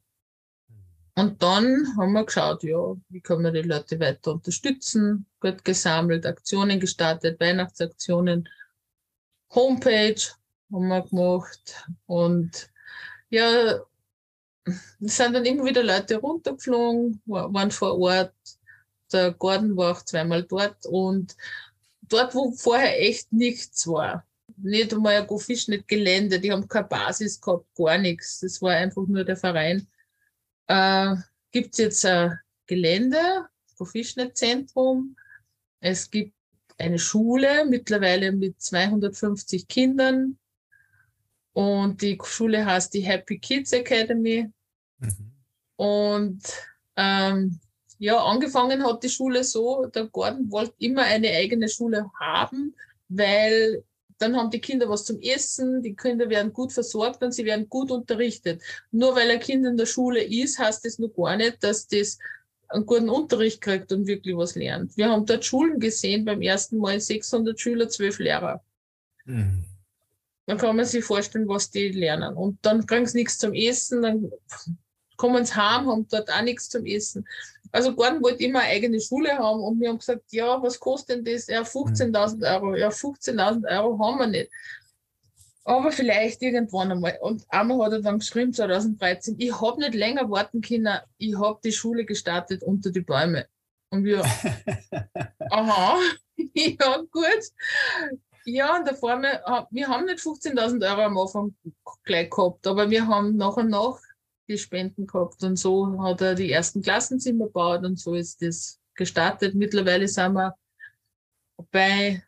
Und 1.17 1.41
dann 1.41 1.95
haben 1.97 2.11
wir 2.11 2.25
geschaut, 2.25 2.63
ja, 2.63 2.93
wie 3.07 3.21
können 3.21 3.43
wir 3.43 3.51
die 3.51 3.67
Leute 3.67 3.97
weiter 4.01 4.33
unterstützen, 4.33 5.25
Geld 5.39 5.63
gesammelt, 5.63 6.25
Aktionen 6.25 6.77
gestartet, 6.77 7.39
Weihnachtsaktionen, 7.39 8.49
Homepage 9.53 10.21
haben 10.75 10.87
wir 10.87 11.01
gemacht 11.01 11.87
und 12.05 12.69
ja, 13.29 13.79
es 14.65 15.17
sind 15.17 15.33
dann 15.33 15.45
immer 15.45 15.65
wieder 15.65 15.83
Leute 15.83 16.17
runtergeflogen, 16.17 17.21
waren 17.25 17.71
vor 17.71 17.99
Ort. 17.99 18.33
Der 19.11 19.31
Gordon 19.33 19.77
war 19.77 19.91
auch 19.93 20.01
zweimal 20.03 20.43
dort 20.43 20.85
und 20.87 21.35
dort, 22.03 22.33
wo 22.35 22.51
vorher 22.51 22.99
echt 23.01 23.31
nichts 23.31 23.87
war. 23.87 24.25
Nicht 24.57 24.93
einmal 24.93 25.15
ein 25.15 25.27
Go-Fisch, 25.27 25.67
nicht 25.67 25.87
Gelände, 25.87 26.39
die 26.39 26.51
haben 26.51 26.67
keine 26.67 26.87
Basis 26.87 27.39
gehabt, 27.39 27.67
gar 27.75 27.97
nichts. 27.97 28.39
Das 28.39 28.61
war 28.61 28.71
einfach 28.71 29.05
nur 29.07 29.23
der 29.23 29.37
Verein 29.37 29.87
äh, 30.67 31.15
gibt 31.51 31.73
es 31.73 31.77
jetzt 31.79 32.05
ein 32.05 32.39
Gelände, 32.67 33.47
das 33.77 33.91
Fischnetzentrum. 33.91 35.15
Es 35.79 36.09
gibt 36.09 36.33
eine 36.77 36.99
Schule, 36.99 37.65
mittlerweile 37.65 38.31
mit 38.31 38.61
250 38.61 39.67
Kindern. 39.67 40.37
Und 41.55 42.01
die 42.01 42.19
Schule 42.21 42.65
heißt 42.65 42.93
die 42.93 42.99
Happy 42.99 43.39
Kids 43.39 43.71
Academy. 43.71 44.51
Mhm. 44.99 45.31
Und 45.77 46.43
ähm, 46.97 47.61
ja, 47.97 48.21
angefangen 48.21 48.85
hat 48.85 49.03
die 49.03 49.09
Schule 49.09 49.41
so, 49.41 49.85
der 49.85 50.07
Gordon 50.07 50.51
wollte 50.51 50.73
immer 50.79 51.03
eine 51.03 51.29
eigene 51.29 51.69
Schule 51.69 52.11
haben, 52.19 52.75
weil 53.07 53.85
dann 54.17 54.35
haben 54.35 54.49
die 54.49 54.59
Kinder 54.59 54.89
was 54.89 55.05
zum 55.05 55.17
Essen, 55.21 55.81
die 55.81 55.95
Kinder 55.95 56.29
werden 56.29 56.51
gut 56.51 56.73
versorgt 56.73 57.23
und 57.23 57.33
sie 57.33 57.45
werden 57.45 57.69
gut 57.69 57.89
unterrichtet. 57.89 58.61
Nur 58.91 59.15
weil 59.15 59.31
ein 59.31 59.39
Kind 59.39 59.65
in 59.65 59.77
der 59.77 59.85
Schule 59.85 60.21
ist, 60.21 60.59
heißt 60.59 60.83
das 60.83 60.99
noch 60.99 61.15
gar 61.15 61.37
nicht, 61.37 61.63
dass 61.63 61.87
das 61.87 62.19
einen 62.67 62.85
guten 62.85 63.09
Unterricht 63.09 63.61
kriegt 63.61 63.93
und 63.93 64.07
wirklich 64.07 64.35
was 64.35 64.55
lernt. 64.55 64.97
Wir 64.97 65.09
haben 65.09 65.25
dort 65.25 65.45
Schulen 65.45 65.79
gesehen, 65.79 66.25
beim 66.25 66.41
ersten 66.41 66.79
Mal 66.79 66.99
600 66.99 67.57
Schüler, 67.57 67.87
12 67.87 68.19
Lehrer. 68.19 68.61
Mhm. 69.23 69.63
Dann 70.45 70.57
kann 70.57 70.75
man 70.75 70.85
sich 70.85 71.03
vorstellen, 71.03 71.47
was 71.47 71.71
die 71.71 71.89
lernen. 71.89 72.35
Und 72.35 72.59
dann 72.63 72.85
kriegen 72.85 73.05
sie 73.07 73.17
nichts 73.17 73.37
zum 73.37 73.53
Essen, 73.53 74.03
dann 74.03 74.31
kommen 75.17 75.45
sie 75.45 75.55
heim, 75.55 75.87
haben 75.87 76.07
dort 76.09 76.31
auch 76.31 76.41
nichts 76.41 76.69
zum 76.69 76.85
Essen. 76.85 77.27
Also 77.71 77.95
Gordon 77.95 78.21
wollte 78.23 78.43
immer 78.43 78.59
eine 78.59 78.69
eigene 78.69 79.01
Schule 79.01 79.37
haben 79.37 79.59
und 79.59 79.79
wir 79.79 79.89
haben 79.89 79.97
gesagt, 79.97 80.31
ja, 80.31 80.61
was 80.61 80.79
kostet 80.79 81.25
denn 81.25 81.33
das? 81.33 81.47
Ja, 81.47 81.63
15.000 81.63 82.53
Euro. 82.53 82.75
Ja, 82.75 82.89
15.000 82.89 83.67
Euro 83.69 83.99
haben 83.99 84.19
wir 84.19 84.27
nicht. 84.27 84.51
Aber 85.65 85.91
vielleicht 85.91 86.43
irgendwann 86.43 86.91
einmal. 86.91 87.17
Und 87.21 87.43
einmal 87.49 87.85
hat 87.85 87.93
er 87.93 88.01
dann 88.01 88.19
geschrieben, 88.19 88.53
2013, 88.53 89.35
ich 89.39 89.59
habe 89.59 89.81
nicht 89.81 89.95
länger 89.95 90.29
warten 90.29 90.61
können, 90.61 90.99
ich 91.17 91.35
habe 91.37 91.59
die 91.63 91.71
Schule 91.71 92.05
gestartet 92.05 92.61
unter 92.61 92.91
die 92.91 93.01
Bäume. 93.01 93.47
Und 93.89 94.03
wir, 94.03 94.23
aha, 95.49 95.97
ja, 96.53 97.03
gut. 97.11 97.51
Ja, 98.47 98.77
und 98.77 98.85
der 98.85 98.95
Formel, 98.95 99.41
wir 99.71 99.87
haben 99.87 100.05
nicht 100.05 100.19
15.000 100.19 100.87
Euro 100.87 101.01
am 101.01 101.17
Anfang 101.17 101.55
gleich 102.03 102.29
gehabt, 102.29 102.67
aber 102.67 102.89
wir 102.91 103.07
haben 103.07 103.35
nach 103.37 103.57
und 103.57 103.69
nach 103.69 103.99
die 104.47 104.59
Spenden 104.59 105.07
gehabt. 105.07 105.43
Und 105.43 105.57
so 105.57 106.01
hat 106.03 106.21
er 106.21 106.35
die 106.35 106.51
ersten 106.51 106.83
Klassenzimmer 106.83 107.45
gebaut 107.45 107.83
und 107.83 107.99
so 107.99 108.13
ist 108.13 108.43
das 108.43 108.79
gestartet. 108.93 109.55
Mittlerweile 109.55 110.07
sind 110.07 110.33
wir 110.33 110.55
bei 111.71 112.23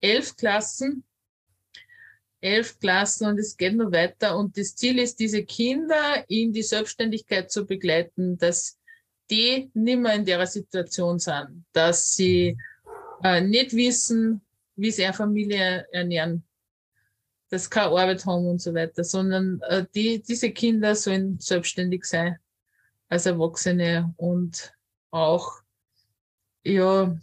elf 0.00 0.36
Klassen. 0.36 1.04
Elf 2.40 2.78
Klassen 2.78 3.28
und 3.28 3.38
es 3.38 3.54
geht 3.56 3.74
noch 3.74 3.92
weiter. 3.92 4.38
Und 4.38 4.56
das 4.56 4.74
Ziel 4.74 4.98
ist, 4.98 5.20
diese 5.20 5.44
Kinder 5.44 6.24
in 6.28 6.52
die 6.52 6.62
Selbstständigkeit 6.62 7.50
zu 7.50 7.66
begleiten, 7.66 8.38
dass 8.38 8.78
die 9.30 9.70
nicht 9.74 9.98
mehr 9.98 10.14
in 10.14 10.24
der 10.24 10.46
Situation 10.46 11.18
sind, 11.18 11.66
dass 11.72 12.14
sie 12.14 12.56
äh, 13.22 13.42
nicht 13.42 13.74
wissen, 13.74 14.40
wie 14.78 14.90
sie 14.90 15.04
eine 15.04 15.14
Familie 15.14 15.86
ernähren 15.92 16.48
das 17.50 17.70
keine 17.70 17.86
Arbeit 17.86 18.26
haben 18.26 18.46
und 18.46 18.60
so 18.60 18.74
weiter, 18.74 19.04
sondern 19.04 19.60
äh, 19.68 19.86
die, 19.94 20.22
diese 20.22 20.50
Kinder 20.50 20.94
sollen 20.94 21.38
selbstständig 21.40 22.04
sein 22.04 22.38
als 23.08 23.26
Erwachsene 23.26 24.12
und 24.16 24.74
auch 25.10 25.60
ja 26.62 27.18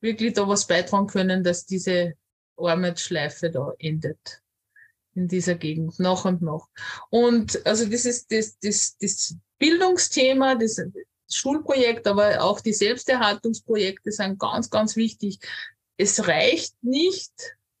wirklich 0.00 0.32
da 0.32 0.48
was 0.48 0.66
beitragen 0.66 1.06
können, 1.06 1.44
dass 1.44 1.66
diese 1.66 2.14
Arbeitsschleife 2.56 3.50
da 3.50 3.72
endet 3.78 4.42
in 5.14 5.28
dieser 5.28 5.54
Gegend 5.54 5.98
nach 5.98 6.24
und 6.24 6.40
nach. 6.40 6.66
Und 7.10 7.64
also 7.66 7.84
das 7.86 8.06
ist 8.06 8.32
das, 8.32 8.58
das, 8.58 8.96
das 8.96 9.36
Bildungsthema, 9.58 10.54
das 10.54 10.80
Schulprojekt, 11.30 12.06
aber 12.06 12.42
auch 12.42 12.60
die 12.60 12.72
Selbsterhaltungsprojekte 12.72 14.10
sind 14.10 14.38
ganz, 14.38 14.70
ganz 14.70 14.96
wichtig. 14.96 15.38
Es 15.96 16.26
reicht 16.26 16.74
nicht, 16.82 17.32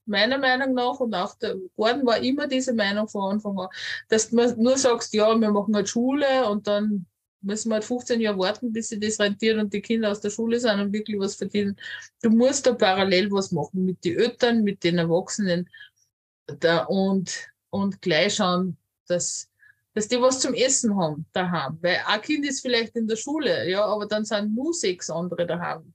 meiner 0.04 0.38
Meinung 0.38 0.74
nach 0.74 1.00
und 1.00 1.14
auch 1.14 1.34
der 1.36 1.56
Gordon 1.76 2.06
war 2.06 2.18
immer 2.18 2.46
diese 2.46 2.74
Meinung 2.74 3.08
von 3.08 3.34
Anfang 3.34 3.58
an, 3.58 3.68
dass 4.08 4.30
du 4.30 4.36
nur 4.36 4.76
sagst, 4.76 5.14
ja, 5.14 5.34
wir 5.34 5.50
machen 5.50 5.74
halt 5.74 5.88
Schule 5.88 6.48
und 6.48 6.66
dann 6.66 7.06
müssen 7.40 7.70
wir 7.70 7.74
halt 7.74 7.84
15 7.84 8.20
Jahre 8.20 8.38
warten, 8.38 8.72
bis 8.72 8.88
sie 8.88 9.00
das 9.00 9.18
rentiert 9.18 9.58
und 9.58 9.72
die 9.72 9.80
Kinder 9.80 10.10
aus 10.10 10.20
der 10.20 10.30
Schule 10.30 10.60
sind 10.60 10.80
und 10.80 10.92
wirklich 10.92 11.18
was 11.18 11.34
verdienen. 11.34 11.76
Du 12.22 12.30
musst 12.30 12.66
da 12.66 12.74
parallel 12.74 13.30
was 13.32 13.52
machen 13.52 13.84
mit 13.84 14.04
den 14.04 14.18
Eltern, 14.18 14.62
mit 14.62 14.84
den 14.84 14.98
Erwachsenen 14.98 15.68
da 16.60 16.84
und, 16.84 17.50
und 17.70 18.00
gleich 18.00 18.36
schauen, 18.36 18.76
dass, 19.08 19.48
dass 19.94 20.08
die 20.08 20.20
was 20.20 20.40
zum 20.40 20.54
Essen 20.54 20.96
haben 20.96 21.26
daheim. 21.32 21.78
Weil 21.80 22.00
ein 22.06 22.20
Kind 22.22 22.46
ist 22.46 22.60
vielleicht 22.60 22.96
in 22.96 23.08
der 23.08 23.16
Schule, 23.16 23.68
ja, 23.68 23.84
aber 23.84 24.06
dann 24.06 24.24
sind 24.24 24.54
nur 24.54 24.72
sechs 24.72 25.10
andere 25.10 25.46
daheim. 25.46 25.92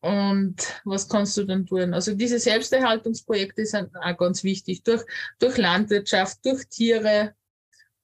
Und 0.00 0.80
was 0.84 1.08
kannst 1.08 1.36
du 1.36 1.44
dann 1.44 1.66
tun? 1.66 1.94
Also 1.94 2.14
diese 2.14 2.38
Selbsterhaltungsprojekte 2.38 3.66
sind 3.66 3.90
auch 3.96 4.16
ganz 4.16 4.44
wichtig. 4.44 4.82
Durch, 4.82 5.02
durch 5.38 5.56
Landwirtschaft, 5.56 6.44
durch 6.44 6.66
Tiere. 6.68 7.34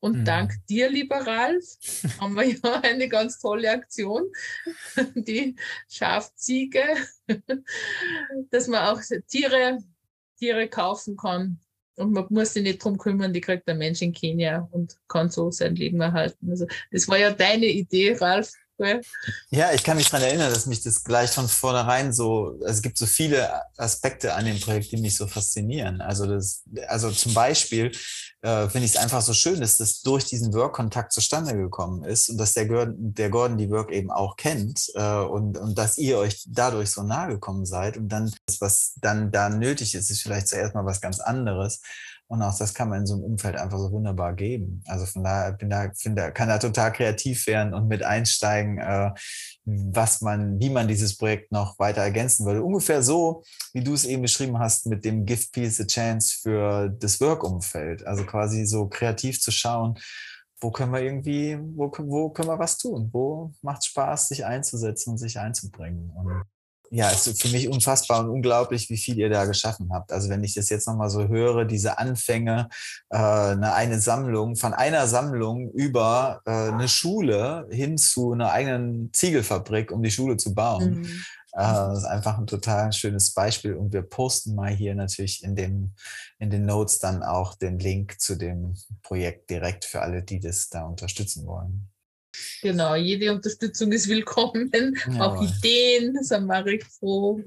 Und 0.00 0.18
mhm. 0.18 0.24
dank 0.24 0.52
dir, 0.68 0.90
lieber 0.90 1.24
Ralf, 1.24 1.64
haben 2.20 2.34
wir 2.34 2.44
ja 2.44 2.80
eine 2.82 3.08
ganz 3.08 3.38
tolle 3.38 3.70
Aktion, 3.70 4.24
die 5.14 5.54
Schafziege, 5.88 6.82
dass 8.50 8.66
man 8.66 8.86
auch 8.86 9.00
Tiere, 9.28 9.78
Tiere 10.38 10.68
kaufen 10.68 11.16
kann. 11.16 11.60
Und 11.94 12.12
man 12.12 12.26
muss 12.30 12.54
sich 12.54 12.64
nicht 12.64 12.82
drum 12.82 12.98
kümmern, 12.98 13.32
die 13.32 13.40
kriegt 13.40 13.68
der 13.68 13.76
Mensch 13.76 14.02
in 14.02 14.12
Kenia 14.12 14.66
und 14.72 14.96
kann 15.06 15.30
so 15.30 15.50
sein 15.50 15.76
Leben 15.76 16.00
erhalten. 16.00 16.50
Also 16.50 16.66
das 16.90 17.06
war 17.06 17.18
ja 17.18 17.30
deine 17.30 17.66
Idee, 17.66 18.16
Ralf, 18.16 18.54
cool. 18.82 19.00
Ja, 19.50 19.72
ich 19.72 19.82
kann 19.82 19.96
mich 19.96 20.10
daran 20.10 20.26
erinnern, 20.26 20.52
dass 20.52 20.66
mich 20.66 20.82
das 20.82 21.04
gleich 21.04 21.30
von 21.30 21.48
vornherein 21.48 22.12
so, 22.12 22.58
also 22.60 22.66
es 22.66 22.82
gibt 22.82 22.98
so 22.98 23.06
viele 23.06 23.48
Aspekte 23.76 24.34
an 24.34 24.44
dem 24.44 24.60
Projekt, 24.60 24.92
die 24.92 24.96
mich 24.96 25.16
so 25.16 25.26
faszinieren. 25.26 26.00
Also 26.00 26.26
das, 26.26 26.62
also 26.88 27.10
zum 27.10 27.34
Beispiel 27.34 27.92
äh, 28.42 28.68
finde 28.68 28.86
ich 28.86 28.94
es 28.94 28.96
einfach 28.96 29.22
so 29.22 29.32
schön, 29.32 29.60
dass 29.60 29.76
das 29.76 30.02
durch 30.02 30.24
diesen 30.24 30.52
Work-Kontakt 30.52 31.12
zustande 31.12 31.56
gekommen 31.56 32.04
ist 32.04 32.28
und 32.28 32.38
dass 32.38 32.54
der 32.54 32.66
Gordon, 32.66 33.14
der 33.14 33.30
Gordon 33.30 33.58
die 33.58 33.70
Work 33.70 33.92
eben 33.92 34.10
auch 34.10 34.36
kennt 34.36 34.90
äh, 34.94 35.18
und, 35.20 35.56
und 35.58 35.78
dass 35.78 35.96
ihr 35.98 36.18
euch 36.18 36.44
dadurch 36.48 36.90
so 36.90 37.02
nahe 37.02 37.28
gekommen 37.28 37.66
seid 37.66 37.96
und 37.96 38.08
dann, 38.08 38.32
was 38.60 38.94
dann 39.00 39.30
da 39.30 39.48
nötig 39.48 39.94
ist, 39.94 40.10
ist 40.10 40.22
vielleicht 40.22 40.48
zuerst 40.48 40.74
mal 40.74 40.84
was 40.84 41.00
ganz 41.00 41.20
anderes. 41.20 41.80
Und 42.28 42.40
auch 42.40 42.56
das 42.56 42.72
kann 42.72 42.88
man 42.88 43.00
in 43.00 43.06
so 43.06 43.14
einem 43.14 43.24
Umfeld 43.24 43.56
einfach 43.56 43.78
so 43.78 43.92
wunderbar 43.92 44.32
geben. 44.32 44.82
Also 44.86 45.04
von 45.04 45.22
daher 45.22 45.52
bin 45.52 45.68
da, 45.68 45.90
finde, 45.94 46.32
kann 46.32 46.48
da 46.48 46.58
total 46.58 46.92
kreativ 46.92 47.46
werden 47.46 47.74
und 47.74 47.88
mit 47.88 48.02
einsteigen, 48.02 48.78
äh, 48.78 49.10
was 49.64 50.22
man, 50.22 50.58
wie 50.58 50.70
man 50.70 50.88
dieses 50.88 51.16
Projekt 51.16 51.52
noch 51.52 51.78
weiter 51.78 52.00
ergänzen 52.00 52.46
würde. 52.46 52.62
Ungefähr 52.62 53.02
so, 53.02 53.42
wie 53.74 53.84
du 53.84 53.92
es 53.92 54.06
eben 54.06 54.22
beschrieben 54.22 54.58
hast, 54.58 54.86
mit 54.86 55.04
dem 55.04 55.26
Gift 55.26 55.52
Peace 55.52 55.80
a 55.80 55.84
Chance 55.84 56.38
für 56.40 56.88
das 56.88 57.20
Work-Umfeld. 57.20 58.06
Also 58.06 58.24
quasi 58.24 58.64
so 58.64 58.88
kreativ 58.88 59.38
zu 59.40 59.50
schauen, 59.50 59.98
wo 60.62 60.70
können 60.70 60.92
wir 60.92 61.02
irgendwie, 61.02 61.58
wo, 61.74 61.92
wo 61.98 62.30
können 62.30 62.48
wir 62.48 62.58
was 62.58 62.78
tun? 62.78 63.10
Wo 63.12 63.52
macht 63.62 63.80
es 63.80 63.86
Spaß, 63.86 64.28
sich 64.28 64.46
einzusetzen 64.46 65.10
und 65.10 65.18
sich 65.18 65.38
einzubringen? 65.38 66.10
Und 66.14 66.44
ja, 66.94 67.10
es 67.10 67.26
ist 67.26 67.40
für 67.40 67.48
mich 67.48 67.70
unfassbar 67.70 68.20
und 68.20 68.28
unglaublich, 68.28 68.90
wie 68.90 68.98
viel 68.98 69.18
ihr 69.18 69.30
da 69.30 69.46
geschaffen 69.46 69.88
habt. 69.94 70.12
Also 70.12 70.28
wenn 70.28 70.44
ich 70.44 70.52
das 70.52 70.68
jetzt 70.68 70.86
nochmal 70.86 71.08
so 71.08 71.26
höre, 71.26 71.64
diese 71.64 71.98
Anfänge, 71.98 72.68
äh, 73.08 73.16
eine, 73.16 73.72
eine 73.72 73.98
Sammlung, 73.98 74.56
von 74.56 74.74
einer 74.74 75.06
Sammlung 75.06 75.70
über 75.70 76.42
äh, 76.44 76.50
eine 76.50 76.88
Schule 76.88 77.66
hin 77.70 77.96
zu 77.96 78.32
einer 78.32 78.52
eigenen 78.52 79.10
Ziegelfabrik, 79.14 79.90
um 79.90 80.02
die 80.02 80.10
Schule 80.10 80.36
zu 80.36 80.54
bauen. 80.54 81.00
Mhm. 81.00 81.04
Äh, 81.52 81.62
das 81.62 82.00
ist 82.00 82.04
einfach 82.04 82.36
ein 82.36 82.46
total 82.46 82.92
schönes 82.92 83.32
Beispiel. 83.32 83.74
Und 83.74 83.94
wir 83.94 84.02
posten 84.02 84.54
mal 84.54 84.70
hier 84.70 84.94
natürlich 84.94 85.42
in, 85.42 85.56
dem, 85.56 85.94
in 86.38 86.50
den 86.50 86.66
Notes 86.66 86.98
dann 86.98 87.22
auch 87.22 87.54
den 87.54 87.78
Link 87.78 88.20
zu 88.20 88.36
dem 88.36 88.74
Projekt 89.02 89.48
direkt 89.48 89.86
für 89.86 90.02
alle, 90.02 90.22
die 90.22 90.40
das 90.40 90.68
da 90.68 90.84
unterstützen 90.84 91.46
wollen. 91.46 91.91
Genau, 92.62 92.94
jede 92.94 93.32
Unterstützung 93.32 93.92
ist 93.92 94.08
willkommen. 94.08 94.70
Ja. 95.10 95.20
Auch 95.20 95.42
Ideen, 95.42 96.22
sind 96.22 96.46
wir 96.46 96.64
recht 96.64 96.86
froh. 96.98 97.42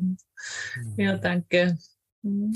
Ja, 0.97 1.17
danke. 1.17 1.77
Mhm. 2.21 2.53